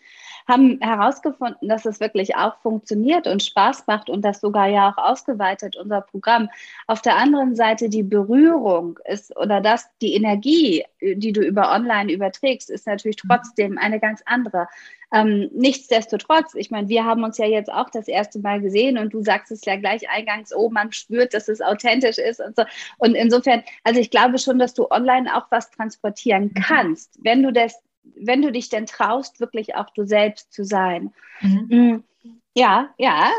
haben 0.51 0.77
herausgefunden, 0.81 1.69
dass 1.69 1.85
es 1.85 1.99
wirklich 1.99 2.35
auch 2.35 2.57
funktioniert 2.57 3.25
und 3.25 3.41
Spaß 3.41 3.87
macht 3.87 4.09
und 4.09 4.23
das 4.23 4.41
sogar 4.41 4.67
ja 4.67 4.91
auch 4.91 4.97
ausgeweitet, 4.97 5.75
unser 5.77 6.01
Programm. 6.01 6.49
Auf 6.87 7.01
der 7.01 7.17
anderen 7.17 7.55
Seite 7.55 7.89
die 7.89 8.03
Berührung 8.03 8.99
ist 9.05 9.35
oder 9.37 9.61
das, 9.61 9.87
die 10.01 10.13
Energie, 10.13 10.83
die 11.01 11.31
du 11.31 11.41
über 11.41 11.71
online 11.73 12.11
überträgst, 12.11 12.69
ist 12.69 12.85
natürlich 12.85 13.23
mhm. 13.23 13.29
trotzdem 13.29 13.77
eine 13.77 13.99
ganz 13.99 14.21
andere. 14.25 14.67
Ähm, 15.13 15.49
nichtsdestotrotz, 15.53 16.53
ich 16.55 16.71
meine, 16.71 16.87
wir 16.87 17.03
haben 17.05 17.23
uns 17.23 17.37
ja 17.37 17.45
jetzt 17.45 17.71
auch 17.71 17.89
das 17.89 18.07
erste 18.07 18.39
Mal 18.39 18.61
gesehen 18.61 18.97
und 18.97 19.13
du 19.13 19.21
sagst 19.23 19.51
es 19.51 19.65
ja 19.65 19.75
gleich 19.75 20.09
eingangs, 20.09 20.53
oh, 20.55 20.69
man 20.69 20.91
spürt, 20.93 21.33
dass 21.33 21.49
es 21.49 21.61
authentisch 21.61 22.17
ist 22.17 22.39
und 22.39 22.55
so. 22.55 22.63
Und 22.97 23.15
insofern, 23.15 23.63
also 23.83 23.99
ich 23.99 24.09
glaube 24.09 24.37
schon, 24.37 24.59
dass 24.59 24.73
du 24.73 24.89
online 24.89 25.35
auch 25.35 25.47
was 25.49 25.71
transportieren 25.71 26.51
mhm. 26.53 26.61
kannst, 26.61 27.19
wenn 27.23 27.43
du 27.43 27.51
das 27.51 27.81
wenn 28.03 28.41
du 28.41 28.51
dich 28.51 28.69
denn 28.69 28.85
traust, 28.85 29.39
wirklich 29.39 29.75
auch 29.75 29.89
du 29.91 30.05
selbst 30.05 30.53
zu 30.53 30.63
sein. 30.63 31.13
Mhm. 31.41 31.67
Mm, 31.69 32.03
ja, 32.53 32.89
ja. 32.97 33.31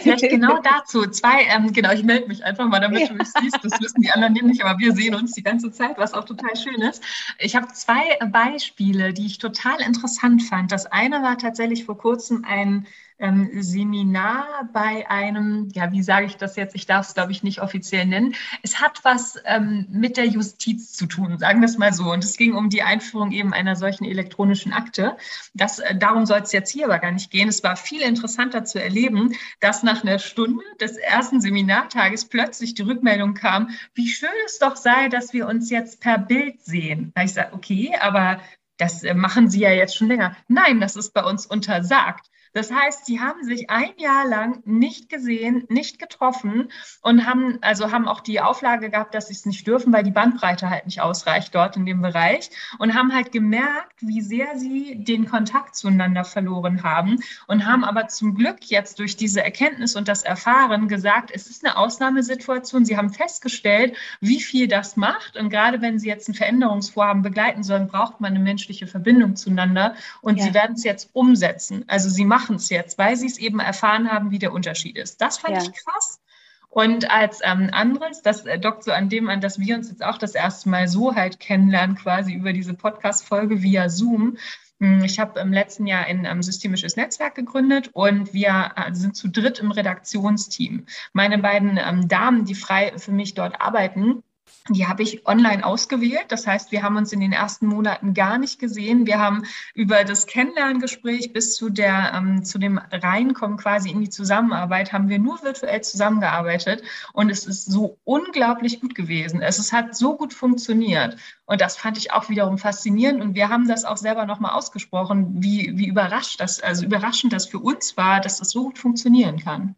Vielleicht 0.00 0.22
genau 0.30 0.60
dazu. 0.62 1.06
Zwei, 1.06 1.44
ähm, 1.54 1.72
genau, 1.72 1.92
ich 1.92 2.02
melde 2.02 2.28
mich 2.28 2.44
einfach 2.44 2.66
mal, 2.66 2.80
damit 2.80 3.02
ja. 3.02 3.08
du 3.08 3.14
mich 3.14 3.28
siehst. 3.28 3.58
Das 3.62 3.80
wissen 3.80 4.00
die 4.00 4.10
anderen 4.10 4.46
nicht, 4.46 4.64
aber 4.64 4.78
wir 4.78 4.92
sehen 4.92 5.14
uns 5.14 5.32
die 5.32 5.42
ganze 5.42 5.70
Zeit, 5.70 5.98
was 5.98 6.14
auch 6.14 6.24
total 6.24 6.56
schön 6.56 6.80
ist. 6.80 7.02
Ich 7.38 7.56
habe 7.56 7.68
zwei 7.68 8.16
Beispiele, 8.30 9.12
die 9.12 9.26
ich 9.26 9.38
total 9.38 9.80
interessant 9.82 10.42
fand. 10.42 10.72
Das 10.72 10.86
eine 10.86 11.22
war 11.22 11.36
tatsächlich 11.36 11.84
vor 11.84 11.98
kurzem 11.98 12.44
ein 12.46 12.86
ähm, 13.18 13.50
Seminar 13.62 14.68
bei 14.72 15.08
einem, 15.08 15.68
ja, 15.72 15.92
wie 15.92 16.02
sage 16.02 16.26
ich 16.26 16.36
das 16.36 16.56
jetzt? 16.56 16.74
Ich 16.74 16.86
darf 16.86 17.08
es, 17.08 17.14
glaube 17.14 17.32
ich, 17.32 17.42
nicht 17.42 17.60
offiziell 17.60 18.06
nennen. 18.06 18.34
Es 18.62 18.80
hat 18.80 19.00
was 19.04 19.38
ähm, 19.44 19.86
mit 19.90 20.16
der 20.16 20.26
Justiz 20.26 20.92
zu 20.92 21.06
tun, 21.06 21.38
sagen 21.38 21.60
wir 21.60 21.66
es 21.66 21.78
mal 21.78 21.92
so. 21.92 22.12
Und 22.12 22.24
es 22.24 22.36
ging 22.36 22.54
um 22.54 22.70
die 22.70 22.82
Einführung 22.82 23.32
eben 23.32 23.52
einer 23.52 23.76
solchen 23.76 24.04
elektronischen 24.04 24.72
Akte. 24.72 25.16
Das, 25.54 25.78
äh, 25.78 25.96
darum 25.96 26.26
soll 26.26 26.40
es 26.40 26.52
jetzt 26.52 26.70
hier 26.70 26.86
aber 26.86 26.98
gar 26.98 27.12
nicht 27.12 27.30
gehen. 27.30 27.48
Es 27.48 27.62
war 27.62 27.76
viel 27.76 28.02
interessanter 28.02 28.64
zu 28.64 28.82
erleben, 28.82 29.34
dass 29.60 29.82
nach 29.82 30.02
einer 30.02 30.18
Stunde 30.18 30.64
des 30.80 30.96
ersten 30.96 31.40
Seminartages 31.40 32.26
plötzlich 32.26 32.74
die 32.74 32.82
Rückmeldung 32.82 33.34
kam, 33.34 33.70
wie 33.94 34.08
schön 34.08 34.28
es 34.46 34.58
doch 34.58 34.76
sei, 34.76 35.08
dass 35.08 35.32
wir 35.32 35.46
uns 35.46 35.70
jetzt 35.70 36.00
per 36.00 36.18
Bild 36.18 36.62
sehen. 36.62 37.12
Da 37.14 37.22
ich 37.22 37.32
sage, 37.32 37.52
okay, 37.52 37.94
aber 38.00 38.40
das 38.76 39.04
äh, 39.04 39.14
machen 39.14 39.48
Sie 39.48 39.60
ja 39.60 39.70
jetzt 39.70 39.96
schon 39.96 40.08
länger. 40.08 40.36
Nein, 40.48 40.80
das 40.80 40.96
ist 40.96 41.12
bei 41.12 41.22
uns 41.22 41.46
untersagt. 41.46 42.28
Das 42.54 42.70
heißt, 42.72 43.04
sie 43.04 43.18
haben 43.20 43.42
sich 43.42 43.68
ein 43.68 43.90
Jahr 43.98 44.28
lang 44.28 44.62
nicht 44.64 45.08
gesehen, 45.08 45.64
nicht 45.68 45.98
getroffen 45.98 46.70
und 47.02 47.26
haben 47.26 47.58
also 47.62 47.90
haben 47.90 48.06
auch 48.06 48.20
die 48.20 48.40
Auflage 48.40 48.90
gehabt, 48.90 49.12
dass 49.12 49.26
sie 49.26 49.34
es 49.34 49.44
nicht 49.44 49.66
dürfen, 49.66 49.92
weil 49.92 50.04
die 50.04 50.12
Bandbreite 50.12 50.70
halt 50.70 50.86
nicht 50.86 51.00
ausreicht 51.00 51.52
dort 51.52 51.76
in 51.76 51.84
dem 51.84 52.00
Bereich 52.00 52.50
und 52.78 52.94
haben 52.94 53.12
halt 53.12 53.32
gemerkt, 53.32 54.00
wie 54.00 54.20
sehr 54.20 54.56
sie 54.56 55.02
den 55.02 55.28
Kontakt 55.28 55.74
zueinander 55.74 56.24
verloren 56.24 56.84
haben 56.84 57.16
und 57.48 57.66
haben 57.66 57.82
aber 57.84 58.06
zum 58.06 58.36
Glück 58.36 58.64
jetzt 58.66 59.00
durch 59.00 59.16
diese 59.16 59.42
Erkenntnis 59.42 59.96
und 59.96 60.06
das 60.06 60.22
Erfahren 60.22 60.86
gesagt, 60.86 61.32
es 61.34 61.48
ist 61.48 61.64
eine 61.64 61.76
Ausnahmesituation. 61.76 62.84
Sie 62.84 62.96
haben 62.96 63.12
festgestellt, 63.12 63.96
wie 64.20 64.40
viel 64.40 64.68
das 64.68 64.96
macht 64.96 65.36
und 65.36 65.50
gerade 65.50 65.80
wenn 65.80 65.98
sie 65.98 66.06
jetzt 66.06 66.28
ein 66.28 66.34
Veränderungsvorhaben 66.34 67.22
begleiten 67.22 67.64
sollen, 67.64 67.88
braucht 67.88 68.20
man 68.20 68.32
eine 68.32 68.44
menschliche 68.44 68.86
Verbindung 68.86 69.34
zueinander 69.34 69.96
und 70.20 70.38
ja. 70.38 70.44
sie 70.44 70.54
werden 70.54 70.76
es 70.76 70.84
jetzt 70.84 71.10
umsetzen. 71.14 71.82
Also 71.88 72.08
sie 72.08 72.24
machen 72.24 72.43
machen 72.44 72.56
es 72.56 72.68
jetzt, 72.68 72.98
weil 72.98 73.16
sie 73.16 73.26
es 73.26 73.38
eben 73.38 73.58
erfahren 73.58 74.10
haben, 74.10 74.30
wie 74.30 74.38
der 74.38 74.52
Unterschied 74.52 74.98
ist. 74.98 75.20
Das 75.20 75.38
fand 75.38 75.56
ja. 75.56 75.62
ich 75.62 75.72
krass. 75.72 76.20
Und 76.68 77.10
als 77.10 77.40
ähm, 77.42 77.70
anderes, 77.72 78.20
das 78.20 78.44
äh, 78.44 78.58
dockt 78.58 78.84
so 78.84 78.92
an 78.92 79.08
dem 79.08 79.28
an, 79.28 79.40
dass 79.40 79.58
wir 79.58 79.76
uns 79.76 79.88
jetzt 79.88 80.04
auch 80.04 80.18
das 80.18 80.34
erste 80.34 80.68
Mal 80.68 80.88
so 80.88 81.14
halt 81.14 81.40
kennenlernen, 81.40 81.96
quasi 81.96 82.34
über 82.34 82.52
diese 82.52 82.74
Podcast-Folge 82.74 83.62
via 83.62 83.88
Zoom. 83.88 84.36
Hm, 84.80 85.04
ich 85.04 85.18
habe 85.20 85.40
im 85.40 85.52
letzten 85.52 85.86
Jahr 85.86 86.04
ein 86.04 86.26
ähm, 86.26 86.42
systemisches 86.42 86.96
Netzwerk 86.96 87.36
gegründet 87.36 87.90
und 87.92 88.34
wir 88.34 88.72
äh, 88.76 88.92
sind 88.92 89.16
zu 89.16 89.28
dritt 89.28 89.60
im 89.60 89.70
Redaktionsteam. 89.70 90.84
Meine 91.12 91.38
beiden 91.38 91.78
ähm, 91.78 92.08
Damen, 92.08 92.44
die 92.44 92.56
frei 92.56 92.92
für 92.98 93.12
mich 93.12 93.34
dort 93.34 93.60
arbeiten, 93.60 94.22
die 94.70 94.86
habe 94.86 95.02
ich 95.02 95.26
online 95.26 95.64
ausgewählt. 95.64 96.26
Das 96.28 96.46
heißt, 96.46 96.72
wir 96.72 96.82
haben 96.82 96.96
uns 96.96 97.12
in 97.12 97.20
den 97.20 97.32
ersten 97.32 97.66
Monaten 97.66 98.14
gar 98.14 98.38
nicht 98.38 98.58
gesehen. 98.58 99.06
Wir 99.06 99.18
haben 99.18 99.44
über 99.74 100.04
das 100.04 100.26
Kennenlerngespräch 100.26 101.34
bis 101.34 101.54
zu 101.54 101.68
der 101.68 102.12
ähm, 102.14 102.44
zu 102.44 102.58
dem 102.58 102.78
Reinkommen 102.78 103.58
quasi 103.58 103.90
in 103.90 104.00
die 104.00 104.08
Zusammenarbeit 104.08 104.92
haben 104.92 105.10
wir 105.10 105.18
nur 105.18 105.42
virtuell 105.42 105.82
zusammengearbeitet 105.82 106.82
und 107.12 107.30
es 107.30 107.44
ist 107.46 107.66
so 107.66 107.98
unglaublich 108.04 108.80
gut 108.80 108.94
gewesen. 108.94 109.42
Es, 109.42 109.58
es 109.58 109.72
hat 109.72 109.94
so 109.94 110.16
gut 110.16 110.32
funktioniert 110.32 111.16
und 111.44 111.60
das 111.60 111.76
fand 111.76 111.98
ich 111.98 112.12
auch 112.12 112.30
wiederum 112.30 112.56
faszinierend 112.56 113.20
und 113.22 113.34
wir 113.34 113.50
haben 113.50 113.68
das 113.68 113.84
auch 113.84 113.98
selber 113.98 114.24
nochmal 114.24 114.52
ausgesprochen, 114.52 115.42
wie 115.42 115.72
wie 115.76 115.88
überrascht 115.88 116.40
das 116.40 116.60
also 116.60 116.86
überraschend 116.86 117.34
das 117.34 117.46
für 117.46 117.58
uns 117.58 117.96
war, 117.98 118.20
dass 118.20 118.38
das 118.38 118.50
so 118.50 118.64
gut 118.64 118.78
funktionieren 118.78 119.38
kann. 119.38 119.76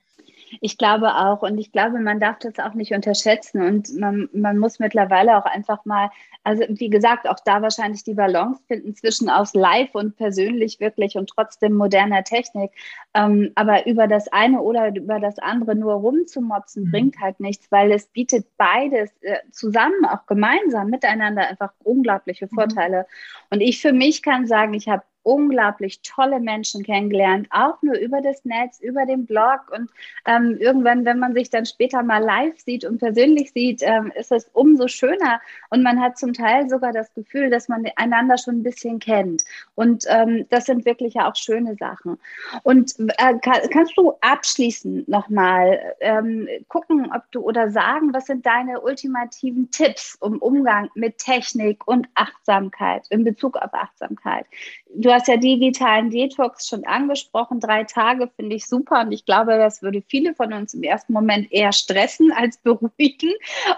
Ich 0.61 0.79
glaube 0.79 1.15
auch 1.15 1.43
und 1.43 1.59
ich 1.59 1.73
glaube, 1.73 1.99
man 2.01 2.21
darf 2.21 2.39
das 2.39 2.59
auch 2.59 2.75
nicht 2.75 2.93
unterschätzen 2.93 3.63
und 3.63 3.95
man, 3.99 4.29
man 4.33 4.59
muss 4.59 4.79
mittlerweile 4.79 5.37
auch 5.37 5.45
einfach 5.45 5.85
mal, 5.85 6.11
also 6.45 6.65
wie 6.69 6.91
gesagt, 6.91 7.29
auch 7.29 7.39
da 7.45 7.63
wahrscheinlich 7.63 8.05
die 8.05 8.15
Balance 8.15 8.63
finden 8.69 8.95
zwischen 8.95 9.29
aus 9.29 9.55
live 9.55 9.95
und 9.95 10.17
persönlich 10.17 10.81
wirklich 10.81 11.17
und 11.17 11.29
trotzdem 11.29 11.75
moderner 11.75 12.25
Technik. 12.25 12.71
Ähm, 13.15 13.53
aber 13.55 13.87
über 13.87 14.07
das 14.07 14.29
eine 14.29 14.61
oder 14.61 14.95
über 14.95 15.19
das 15.21 15.39
andere 15.39 15.75
nur 15.75 15.95
rumzumotzen, 15.95 16.85
mhm. 16.85 16.91
bringt 16.91 17.21
halt 17.21 17.41
nichts, 17.41 17.71
weil 17.71 17.91
es 17.93 18.07
bietet 18.07 18.47
beides 18.57 19.11
äh, 19.23 19.39
zusammen, 19.51 20.05
auch 20.05 20.27
gemeinsam 20.27 20.91
miteinander 20.91 21.49
einfach 21.49 21.73
unglaubliche 21.83 22.47
mhm. 22.47 22.55
Vorteile. 22.55 22.99
Mhm. 23.01 23.05
Und 23.51 23.61
ich 23.61 23.81
für 23.81 23.93
mich 23.93 24.23
kann 24.23 24.47
sagen, 24.47 24.75
ich 24.75 24.89
habe 24.89 25.03
unglaublich 25.27 26.01
tolle 26.03 26.39
Menschen 26.39 26.85
kennengelernt, 26.85 27.49
auch 27.51 27.83
nur 27.83 27.99
über 27.99 28.21
das 28.21 28.45
Netz, 28.45 28.79
über 28.81 29.07
den 29.07 29.27
Blog. 29.27 29.73
Und 29.77 29.91
ähm, 30.25 30.57
irgendwann, 30.61 31.05
wenn 31.05 31.19
man 31.19 31.35
sich 31.35 31.51
dann 31.51 31.67
später 31.67 32.05
mal 32.05 32.23
live 32.23 32.57
sieht 32.61 32.85
und 32.85 32.99
persönlich 32.99 33.51
sieht, 33.51 33.83
ähm, 33.83 34.13
ist 34.15 34.31
es 34.31 34.49
umso 34.53 34.87
schöner. 34.87 35.41
Und 35.71 35.83
man 35.83 36.01
hat 36.01 36.17
zum 36.17 36.33
Teil 36.33 36.71
sogar 36.71 36.93
das 36.93 37.13
Gefühl, 37.15 37.51
dass 37.51 37.69
man 37.69 37.85
einander 37.97 38.39
schon 38.39 38.61
ein 38.61 38.63
bisschen 38.63 39.01
kennt. 39.01 39.43
Und 39.75 40.05
ähm, 40.09 40.47
das 40.51 40.67
sind 40.67 40.85
wirklich 40.85 41.15
ja 41.15 41.29
auch 41.29 41.35
schöne 41.35 41.75
Sachen. 41.75 42.19
Und 42.63 42.95
äh, 43.01 43.35
kann, 43.41 43.69
kannst 43.73 43.97
du 43.97 44.13
abschließend 44.21 45.09
nochmal 45.09 45.95
ähm, 45.99 46.47
gucken, 46.69 47.11
ob 47.13 47.29
du 47.33 47.41
oder 47.41 47.73
sagen, 47.73 48.15
was 48.15 48.27
sind 48.27 48.47
deine 48.47 48.81
ultimativen 48.81 49.73
Tipps 49.73 50.17
um 50.21 50.39
Umgang 50.39 50.89
mit 50.95 51.19
Technik 51.19 51.85
und 51.89 52.07
Achtsamkeit 52.15 53.07
in 53.11 53.25
Bezug 53.25 53.57
auf 53.57 53.75
Achtsamkeit? 53.75 54.47
Du 54.95 55.16
hast 55.17 55.29
ja 55.29 55.37
digitalen 55.37 56.11
Detox 56.11 56.69
schon 56.69 56.85
angesprochen. 56.85 57.59
Drei 57.59 57.85
Tage 57.85 58.31
finde 58.37 58.57
ich 58.57 58.67
super 58.67 59.01
und 59.01 59.13
ich 59.13 59.25
glaube, 59.25 59.57
das 59.57 59.83
würde 59.83 60.03
viele 60.07 60.35
von 60.35 60.53
uns 60.53 60.75
im 60.75 60.83
ersten 60.83 61.13
Moment 61.13 61.51
eher 61.51 61.73
stressen 61.73 62.33
als 62.33 62.59
beruhigen. 62.63 63.33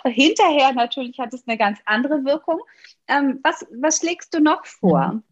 Hinterher 0.05 0.73
natürlich 0.73 1.19
hat 1.19 1.33
es 1.33 1.47
eine 1.47 1.57
ganz 1.57 1.79
andere 1.85 2.25
Wirkung. 2.25 2.61
Ähm, 3.07 3.41
was, 3.43 3.67
was 3.71 3.99
schlägst 3.99 4.35
du 4.35 4.41
noch 4.41 4.67
vor? 4.67 5.23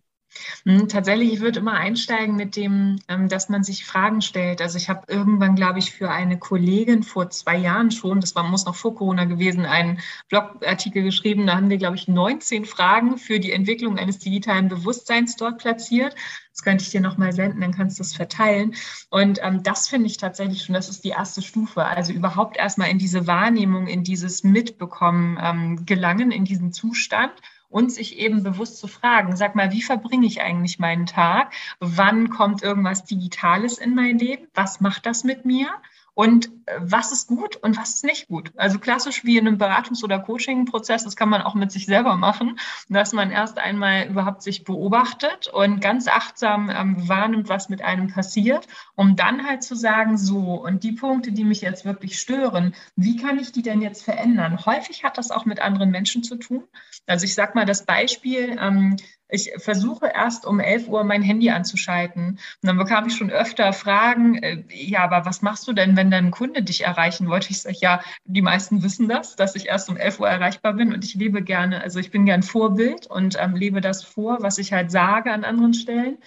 Hm, 0.64 0.88
tatsächlich, 0.88 1.32
ich 1.32 1.40
würde 1.40 1.60
immer 1.60 1.74
einsteigen 1.74 2.36
mit 2.36 2.56
dem, 2.56 2.98
ähm, 3.08 3.28
dass 3.28 3.48
man 3.48 3.62
sich 3.64 3.84
Fragen 3.84 4.20
stellt. 4.20 4.60
Also 4.60 4.76
ich 4.76 4.88
habe 4.88 5.04
irgendwann, 5.08 5.54
glaube 5.54 5.78
ich, 5.78 5.92
für 5.92 6.10
eine 6.10 6.38
Kollegin 6.38 7.02
vor 7.02 7.30
zwei 7.30 7.56
Jahren 7.56 7.90
schon, 7.90 8.20
das 8.20 8.34
war, 8.34 8.42
muss 8.44 8.66
noch 8.66 8.74
vor 8.74 8.94
Corona 8.94 9.24
gewesen, 9.24 9.64
einen 9.64 10.00
Blogartikel 10.28 11.02
geschrieben. 11.02 11.46
Da 11.46 11.56
haben 11.56 11.70
wir, 11.70 11.78
glaube 11.78 11.96
ich, 11.96 12.08
19 12.08 12.64
Fragen 12.64 13.18
für 13.18 13.40
die 13.40 13.52
Entwicklung 13.52 13.98
eines 13.98 14.18
digitalen 14.18 14.68
Bewusstseins 14.68 15.36
dort 15.36 15.58
platziert. 15.58 16.14
Das 16.52 16.62
könnte 16.62 16.84
ich 16.84 16.90
dir 16.90 17.02
nochmal 17.02 17.32
senden, 17.32 17.60
dann 17.60 17.74
kannst 17.74 17.98
du 17.98 18.02
es 18.02 18.14
verteilen. 18.14 18.74
Und 19.10 19.40
ähm, 19.42 19.62
das 19.62 19.88
finde 19.88 20.06
ich 20.06 20.16
tatsächlich 20.16 20.64
schon, 20.64 20.74
das 20.74 20.88
ist 20.88 21.04
die 21.04 21.10
erste 21.10 21.42
Stufe. 21.42 21.84
Also 21.84 22.12
überhaupt 22.12 22.56
erstmal 22.56 22.90
in 22.90 22.98
diese 22.98 23.26
Wahrnehmung, 23.26 23.86
in 23.86 24.04
dieses 24.04 24.42
Mitbekommen 24.42 25.38
ähm, 25.40 25.84
gelangen, 25.84 26.30
in 26.30 26.44
diesen 26.44 26.72
Zustand 26.72 27.32
und 27.68 27.92
sich 27.92 28.18
eben 28.18 28.42
bewusst 28.42 28.78
zu 28.78 28.88
fragen, 28.88 29.36
sag 29.36 29.54
mal, 29.54 29.72
wie 29.72 29.82
verbringe 29.82 30.26
ich 30.26 30.40
eigentlich 30.40 30.78
meinen 30.78 31.06
Tag? 31.06 31.52
Wann 31.80 32.30
kommt 32.30 32.62
irgendwas 32.62 33.04
Digitales 33.04 33.78
in 33.78 33.94
mein 33.94 34.18
Leben? 34.18 34.48
Was 34.54 34.80
macht 34.80 35.06
das 35.06 35.24
mit 35.24 35.44
mir? 35.44 35.68
Und 36.16 36.46
äh, 36.64 36.78
was 36.80 37.12
ist 37.12 37.28
gut 37.28 37.56
und 37.56 37.76
was 37.76 37.96
ist 37.96 38.04
nicht 38.04 38.28
gut. 38.28 38.50
Also 38.56 38.78
klassisch 38.78 39.24
wie 39.24 39.36
in 39.36 39.46
einem 39.46 39.58
Beratungs- 39.58 40.02
oder 40.02 40.18
Coaching-Prozess, 40.18 41.04
das 41.04 41.14
kann 41.14 41.28
man 41.28 41.42
auch 41.42 41.54
mit 41.54 41.70
sich 41.70 41.84
selber 41.84 42.16
machen, 42.16 42.58
dass 42.88 43.12
man 43.12 43.30
erst 43.30 43.58
einmal 43.58 44.08
überhaupt 44.08 44.42
sich 44.42 44.64
beobachtet 44.64 45.48
und 45.48 45.80
ganz 45.80 46.08
achtsam 46.08 46.70
ähm, 46.70 47.06
wahrnimmt, 47.06 47.50
was 47.50 47.68
mit 47.68 47.82
einem 47.82 48.08
passiert, 48.08 48.66
um 48.94 49.14
dann 49.14 49.46
halt 49.46 49.62
zu 49.62 49.76
sagen, 49.76 50.16
so, 50.16 50.54
und 50.54 50.84
die 50.84 50.92
Punkte, 50.92 51.32
die 51.32 51.44
mich 51.44 51.60
jetzt 51.60 51.84
wirklich 51.84 52.18
stören, 52.18 52.74
wie 52.96 53.18
kann 53.18 53.38
ich 53.38 53.52
die 53.52 53.62
denn 53.62 53.82
jetzt 53.82 54.02
verändern? 54.02 54.64
Häufig 54.64 55.04
hat 55.04 55.18
das 55.18 55.30
auch 55.30 55.44
mit 55.44 55.60
anderen 55.60 55.90
Menschen 55.90 56.22
zu 56.22 56.36
tun. 56.36 56.64
Also 57.06 57.26
ich 57.26 57.34
sage 57.34 57.52
mal 57.54 57.66
das 57.66 57.84
Beispiel, 57.84 58.56
ähm, 58.58 58.96
ich 59.28 59.52
versuche 59.58 60.06
erst 60.06 60.46
um 60.46 60.60
11 60.60 60.88
Uhr 60.88 61.04
mein 61.04 61.22
Handy 61.22 61.50
anzuschalten. 61.50 62.30
Und 62.30 62.40
dann 62.62 62.76
bekam 62.76 63.06
ich 63.06 63.16
schon 63.16 63.30
öfter 63.30 63.72
Fragen, 63.72 64.36
äh, 64.36 64.62
ja, 64.68 65.00
aber 65.02 65.26
was 65.26 65.42
machst 65.42 65.66
du 65.66 65.72
denn, 65.72 65.96
wenn 65.96 66.10
dein 66.10 66.30
Kunde 66.30 66.62
dich 66.62 66.84
erreichen 66.84 67.28
wollte? 67.28 67.50
Ich 67.50 67.62
sage, 67.62 67.76
ja, 67.80 68.02
die 68.24 68.42
meisten 68.42 68.82
wissen 68.82 69.08
das, 69.08 69.36
dass 69.36 69.56
ich 69.56 69.66
erst 69.66 69.88
um 69.88 69.96
11 69.96 70.20
Uhr 70.20 70.28
erreichbar 70.28 70.74
bin 70.74 70.92
und 70.92 71.04
ich 71.04 71.14
lebe 71.14 71.42
gerne, 71.42 71.80
also 71.80 71.98
ich 71.98 72.10
bin 72.10 72.26
gern 72.26 72.42
Vorbild 72.42 73.06
und 73.06 73.36
ähm, 73.40 73.56
lebe 73.56 73.80
das 73.80 74.04
vor, 74.04 74.38
was 74.40 74.58
ich 74.58 74.72
halt 74.72 74.90
sage 74.90 75.32
an 75.32 75.44
anderen 75.44 75.74
Stellen. 75.74 76.18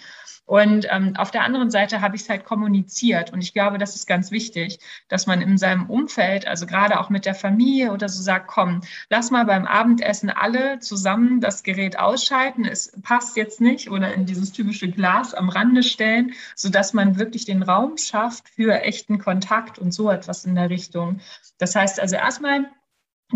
Und 0.50 0.88
ähm, 0.90 1.14
auf 1.16 1.30
der 1.30 1.44
anderen 1.44 1.70
Seite 1.70 2.00
habe 2.00 2.16
ich 2.16 2.22
es 2.22 2.28
halt 2.28 2.44
kommuniziert. 2.44 3.32
Und 3.32 3.40
ich 3.40 3.52
glaube, 3.52 3.78
das 3.78 3.94
ist 3.94 4.08
ganz 4.08 4.32
wichtig, 4.32 4.80
dass 5.06 5.28
man 5.28 5.40
in 5.42 5.58
seinem 5.58 5.88
Umfeld, 5.88 6.44
also 6.48 6.66
gerade 6.66 6.98
auch 6.98 7.08
mit 7.08 7.24
der 7.24 7.36
Familie 7.36 7.92
oder 7.92 8.08
so 8.08 8.20
sagt, 8.20 8.48
komm, 8.48 8.80
lass 9.10 9.30
mal 9.30 9.44
beim 9.44 9.64
Abendessen 9.64 10.28
alle 10.28 10.80
zusammen 10.80 11.40
das 11.40 11.62
Gerät 11.62 12.00
ausschalten. 12.00 12.64
Es 12.64 12.89
passt 13.02 13.36
jetzt 13.36 13.60
nicht 13.60 13.90
oder 13.90 14.12
in 14.14 14.26
dieses 14.26 14.52
typische 14.52 14.90
Glas 14.90 15.34
am 15.34 15.48
Rande 15.48 15.82
stellen, 15.82 16.32
sodass 16.54 16.92
man 16.92 17.18
wirklich 17.18 17.44
den 17.44 17.62
Raum 17.62 17.96
schafft 17.96 18.48
für 18.48 18.82
echten 18.82 19.18
Kontakt 19.18 19.78
und 19.78 19.92
so 19.92 20.10
etwas 20.10 20.44
in 20.44 20.54
der 20.54 20.70
Richtung. 20.70 21.20
Das 21.58 21.74
heißt 21.74 22.00
also 22.00 22.16
erstmal 22.16 22.70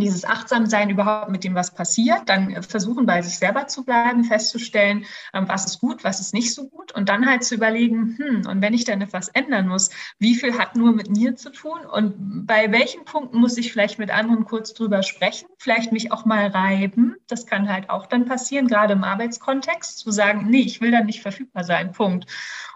dieses 0.01 0.25
Achtsamsein 0.25 0.91
überhaupt 0.91 1.31
mit 1.31 1.45
dem, 1.45 1.55
was 1.55 1.75
passiert, 1.75 2.29
dann 2.29 2.63
versuchen 2.63 3.07
bei 3.07 3.23
sich 3.23 3.39
selber 3.39 3.67
zu 3.67 3.85
bleiben, 3.85 4.25
festzustellen, 4.25 5.05
ähm, 5.33 5.49
was 5.49 5.67
ist 5.67 5.81
gut, 5.81 6.05
was 6.05 6.21
ist 6.21 6.35
nicht 6.35 6.55
so 6.55 6.69
gut 6.69 6.93
und 6.93 7.09
dann 7.09 7.27
halt 7.27 7.45
zu 7.45 7.55
überlegen, 7.55 8.17
hm, 8.19 8.47
und 8.47 8.63
wenn 8.63 8.75
ich 8.75 8.85
dann 8.85 9.01
etwas 9.01 9.29
ändern 9.29 9.69
muss, 9.69 9.91
wie 10.19 10.35
viel 10.35 10.59
hat 10.59 10.77
nur 10.77 10.93
mit 10.93 11.11
mir 11.11 11.37
zu 11.37 11.51
tun 11.51 11.81
und 11.91 12.47
bei 12.47 12.71
welchen 12.73 13.05
Punkten 13.05 13.39
muss 13.39 13.57
ich 13.57 13.73
vielleicht 13.73 13.99
mit 13.99 14.11
anderen 14.11 14.45
kurz 14.45 14.75
drüber 14.75 15.03
sprechen, 15.03 15.49
vielleicht 15.59 15.93
mich 15.93 16.13
auch 16.13 16.25
mal 16.25 16.49
reiben, 16.49 17.17
das 17.29 17.47
kann 17.47 17.69
halt 17.69 17.91
auch 17.91 18.07
dann 18.07 18.27
passieren, 18.27 18.67
gerade 18.67 18.95
im 18.95 19.05
Arbeitskontext, 19.05 19.99
zu 19.99 20.11
sagen, 20.11 20.47
nee, 20.49 20.63
ich 20.63 20.81
will 20.81 20.91
dann 20.91 21.07
nicht 21.07 21.23
verfügbar 21.23 21.65
sein, 21.65 21.93
Punkt. 21.93 22.27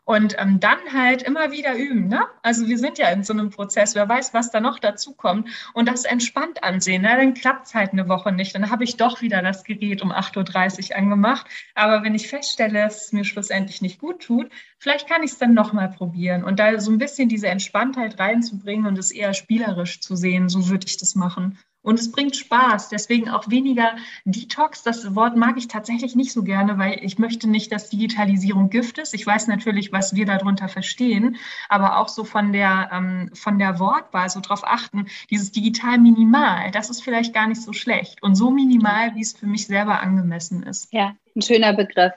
Und 0.09 0.37
ähm, 0.39 0.59
dann 0.59 0.79
halt 0.95 1.23
immer 1.23 1.53
wieder 1.53 1.75
üben. 1.75 2.09
Ne? 2.09 2.23
Also 2.43 2.67
wir 2.67 2.79
sind 2.79 2.97
ja 2.97 3.11
in 3.11 3.25
so 3.25 3.35
einem 3.35 3.51
Prozess, 3.51 3.95
wer 3.95 4.09
weiß, 4.09 4.33
was 4.33 4.51
da 4.51 4.59
noch 4.59 4.79
dazu 4.79 5.13
kommt. 5.13 5.51
Und 5.75 5.87
das 5.87 6.07
entspannt 6.07 6.65
ansehen. 6.65 7.03
Ne? 7.03 7.11
Dann 7.15 7.35
klappt 7.35 7.67
es 7.67 7.75
halt 7.75 7.93
eine 7.93 8.09
Woche 8.09 8.33
nicht. 8.33 8.55
Dann 8.55 8.71
habe 8.71 8.85
ich 8.85 8.97
doch 8.97 9.21
wieder 9.21 9.43
das 9.43 9.65
Gerät 9.65 10.01
um 10.01 10.11
8.30 10.11 10.93
Uhr 10.93 10.97
angemacht. 10.97 11.47
Aber 11.75 12.05
wenn 12.05 12.15
ich 12.15 12.27
feststelle, 12.27 12.85
dass 12.85 13.05
es 13.05 13.13
mir 13.13 13.25
schlussendlich 13.25 13.83
nicht 13.83 14.01
gut 14.01 14.23
tut, 14.23 14.51
vielleicht 14.79 15.07
kann 15.11 15.23
ich 15.23 15.33
es 15.33 15.39
dann 15.39 15.53
nochmal 15.53 15.91
probieren. 15.91 16.43
Und 16.43 16.59
da 16.59 16.81
so 16.81 16.91
ein 16.91 16.97
bisschen 16.97 17.29
diese 17.29 17.49
Entspanntheit 17.49 18.19
reinzubringen 18.19 18.87
und 18.87 18.97
es 18.97 19.11
eher 19.11 19.35
spielerisch 19.35 20.01
zu 20.01 20.17
sehen, 20.17 20.49
so 20.49 20.71
würde 20.71 20.87
ich 20.87 20.97
das 20.97 21.17
machen. 21.17 21.59
Und 21.83 21.99
es 21.99 22.11
bringt 22.11 22.37
Spaß. 22.37 22.89
Deswegen 22.89 23.29
auch 23.29 23.49
weniger 23.49 23.97
Detox. 24.25 24.83
Das 24.83 25.15
Wort 25.15 25.37
mag 25.37 25.57
ich 25.57 25.69
tatsächlich 25.69 26.17
nicht 26.17 26.33
so 26.33 26.43
gerne, 26.43 26.79
weil 26.79 26.99
ich 27.03 27.19
möchte 27.19 27.49
nicht, 27.49 27.73
dass 27.73 27.89
Digitalisierung 27.89 28.69
Gift 28.69 28.99
ist. 28.99 29.15
Ich 29.15 29.27
weiß 29.27 29.47
natürlich, 29.47 29.93
was 29.93 30.15
wir 30.15 30.27
darunter 30.27 30.69
verstehen, 30.69 31.37
aber 31.69 31.99
auch 31.99 32.09
so 32.09 32.25
von 32.25 32.53
der, 32.53 32.91
ähm, 32.93 33.31
von 33.35 33.59
der 33.59 33.79
Wortwahl 33.79 34.29
so 34.29 34.41
drauf 34.41 34.63
achten. 34.65 35.07
Dieses 35.31 35.53
digital 35.53 35.99
minimal, 35.99 36.71
das 36.73 36.91
ist 36.91 37.03
vielleicht 37.03 37.33
gar 37.33 37.47
nicht 37.47 37.63
so 37.63 37.73
schlecht. 37.73 38.23
Und 38.23 38.35
so 38.35 38.51
minimal, 38.51 39.15
wie 39.15 39.23
es 39.23 39.33
für 39.33 39.47
mich 39.47 39.67
selber 39.67 40.01
angemessen 40.01 40.63
ist. 40.65 40.93
Ja, 40.93 41.15
ein 41.39 41.43
schöner 41.43 41.73
Begriff. 41.73 42.13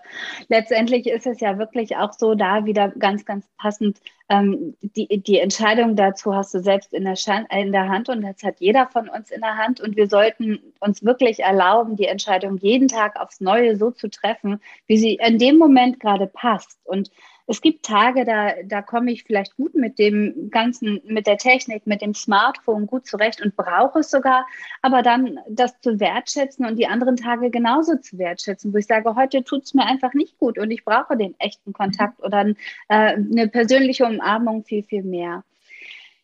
Letztendlich 0.49 1.07
ist 1.07 1.25
es 1.25 1.39
ja 1.39 1.57
wirklich 1.57 1.95
auch 1.95 2.11
so, 2.13 2.35
da 2.35 2.65
wieder 2.65 2.89
ganz, 2.89 3.23
ganz 3.25 3.45
passend, 3.57 3.99
ähm, 4.29 4.75
die, 4.81 5.21
die 5.21 5.39
Entscheidung 5.39 5.95
dazu 5.95 6.35
hast 6.35 6.53
du 6.53 6.59
selbst 6.59 6.93
in 6.93 7.03
der, 7.03 7.15
in 7.51 7.71
der 7.71 7.87
Hand 7.87 8.09
und 8.09 8.21
das 8.21 8.43
hat 8.43 8.55
jeder 8.59 8.87
von 8.87 9.07
uns 9.07 9.31
in 9.31 9.41
der 9.41 9.57
Hand 9.57 9.79
und 9.79 9.95
wir 9.95 10.07
sollten 10.07 10.59
uns 10.79 11.03
wirklich 11.03 11.41
erlauben, 11.41 11.95
die 11.95 12.07
Entscheidung 12.07 12.57
jeden 12.57 12.87
Tag 12.87 13.19
aufs 13.19 13.41
Neue 13.41 13.77
so 13.77 13.91
zu 13.91 14.09
treffen, 14.09 14.59
wie 14.87 14.97
sie 14.97 15.15
in 15.15 15.37
dem 15.37 15.57
Moment 15.57 15.99
gerade 15.99 16.27
passt. 16.27 16.79
Und 16.83 17.11
es 17.47 17.61
gibt 17.61 17.85
Tage, 17.85 18.25
da, 18.25 18.53
da 18.65 18.81
komme 18.81 19.11
ich 19.11 19.23
vielleicht 19.23 19.55
gut 19.57 19.75
mit 19.75 19.99
dem 19.99 20.49
ganzen, 20.49 21.01
mit 21.05 21.27
der 21.27 21.37
Technik, 21.37 21.87
mit 21.87 22.01
dem 22.01 22.13
Smartphone 22.13 22.87
gut 22.87 23.07
zurecht 23.07 23.41
und 23.41 23.55
brauche 23.55 23.99
es 23.99 24.11
sogar, 24.11 24.45
aber 24.81 25.01
dann 25.01 25.39
das 25.49 25.79
zu 25.81 25.99
wertschätzen 25.99 26.65
und 26.65 26.77
die 26.77 26.87
anderen 26.87 27.17
Tage 27.17 27.49
genauso 27.49 27.97
zu 27.97 28.17
wertschätzen, 28.17 28.73
wo 28.73 28.77
ich 28.77 28.87
sage, 28.87 29.15
heute 29.15 29.43
tut 29.43 29.63
es 29.63 29.73
mir 29.73 29.85
einfach 29.85 30.13
nicht 30.13 30.37
gut 30.37 30.57
und 30.57 30.71
ich 30.71 30.85
brauche 30.85 31.17
den 31.17 31.35
echten 31.39 31.73
Kontakt 31.73 32.21
oder 32.21 32.47
äh, 32.47 32.55
eine 32.89 33.47
persönliche 33.47 34.05
Umarmung 34.05 34.63
viel, 34.63 34.83
viel 34.83 35.03
mehr. 35.03 35.43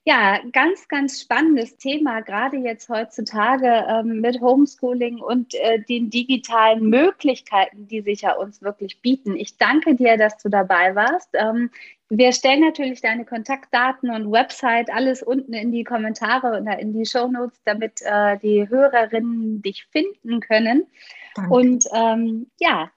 Ja, 0.08 0.40
ganz, 0.54 0.88
ganz 0.88 1.20
spannendes 1.20 1.76
Thema, 1.76 2.22
gerade 2.22 2.56
jetzt 2.56 2.88
heutzutage 2.88 3.86
ähm, 3.90 4.22
mit 4.22 4.40
Homeschooling 4.40 5.20
und 5.20 5.54
äh, 5.56 5.82
den 5.82 6.10
digitalen 6.10 6.88
Möglichkeiten, 6.90 7.90
die 7.90 8.00
sich 8.00 8.22
ja 8.22 8.34
uns 8.38 8.62
wirklich 8.62 9.02
bieten. 9.02 9.36
Ich 9.36 9.58
danke 9.58 9.96
dir, 9.96 10.16
dass 10.16 10.38
du 10.38 10.48
dabei 10.48 10.96
warst. 10.96 11.32
Ähm, 11.34 11.72
wir 12.08 12.32
stellen 12.32 12.62
natürlich 12.62 13.02
deine 13.02 13.26
Kontaktdaten 13.26 14.10
und 14.10 14.32
Website 14.32 14.90
alles 14.90 15.24
unten 15.24 15.52
in 15.52 15.74
die 15.74 15.84
Kommentare 15.84 16.62
oder 16.62 16.80
in 16.80 16.94
die 16.94 17.06
Shownotes, 17.06 17.62
damit 17.66 18.02
äh, 18.06 18.38
die 18.38 18.70
Hörerinnen 18.70 19.62
dich 19.62 19.88
finden 19.92 20.40
können. 20.40 20.88
Danke. 21.36 21.54
Und 21.54 21.84
ähm, 21.94 22.50
ja, 22.62 22.90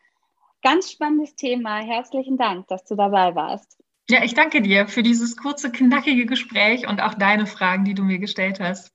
ganz 0.63 0.93
spannendes 0.93 1.35
Thema. 1.35 1.81
Herzlichen 1.81 2.37
Dank, 2.37 2.69
dass 2.69 2.85
du 2.85 2.95
dabei 2.95 3.35
warst. 3.35 3.81
Ja, 4.11 4.25
ich 4.25 4.35
danke 4.35 4.61
dir 4.61 4.89
für 4.89 5.05
dieses 5.05 5.37
kurze, 5.37 5.71
knackige 5.71 6.27
Gespräch 6.27 6.89
und 6.89 7.01
auch 7.01 7.15
deine 7.15 7.47
Fragen, 7.47 7.85
die 7.85 7.95
du 7.95 8.03
mir 8.03 8.19
gestellt 8.19 8.59
hast. 8.59 8.93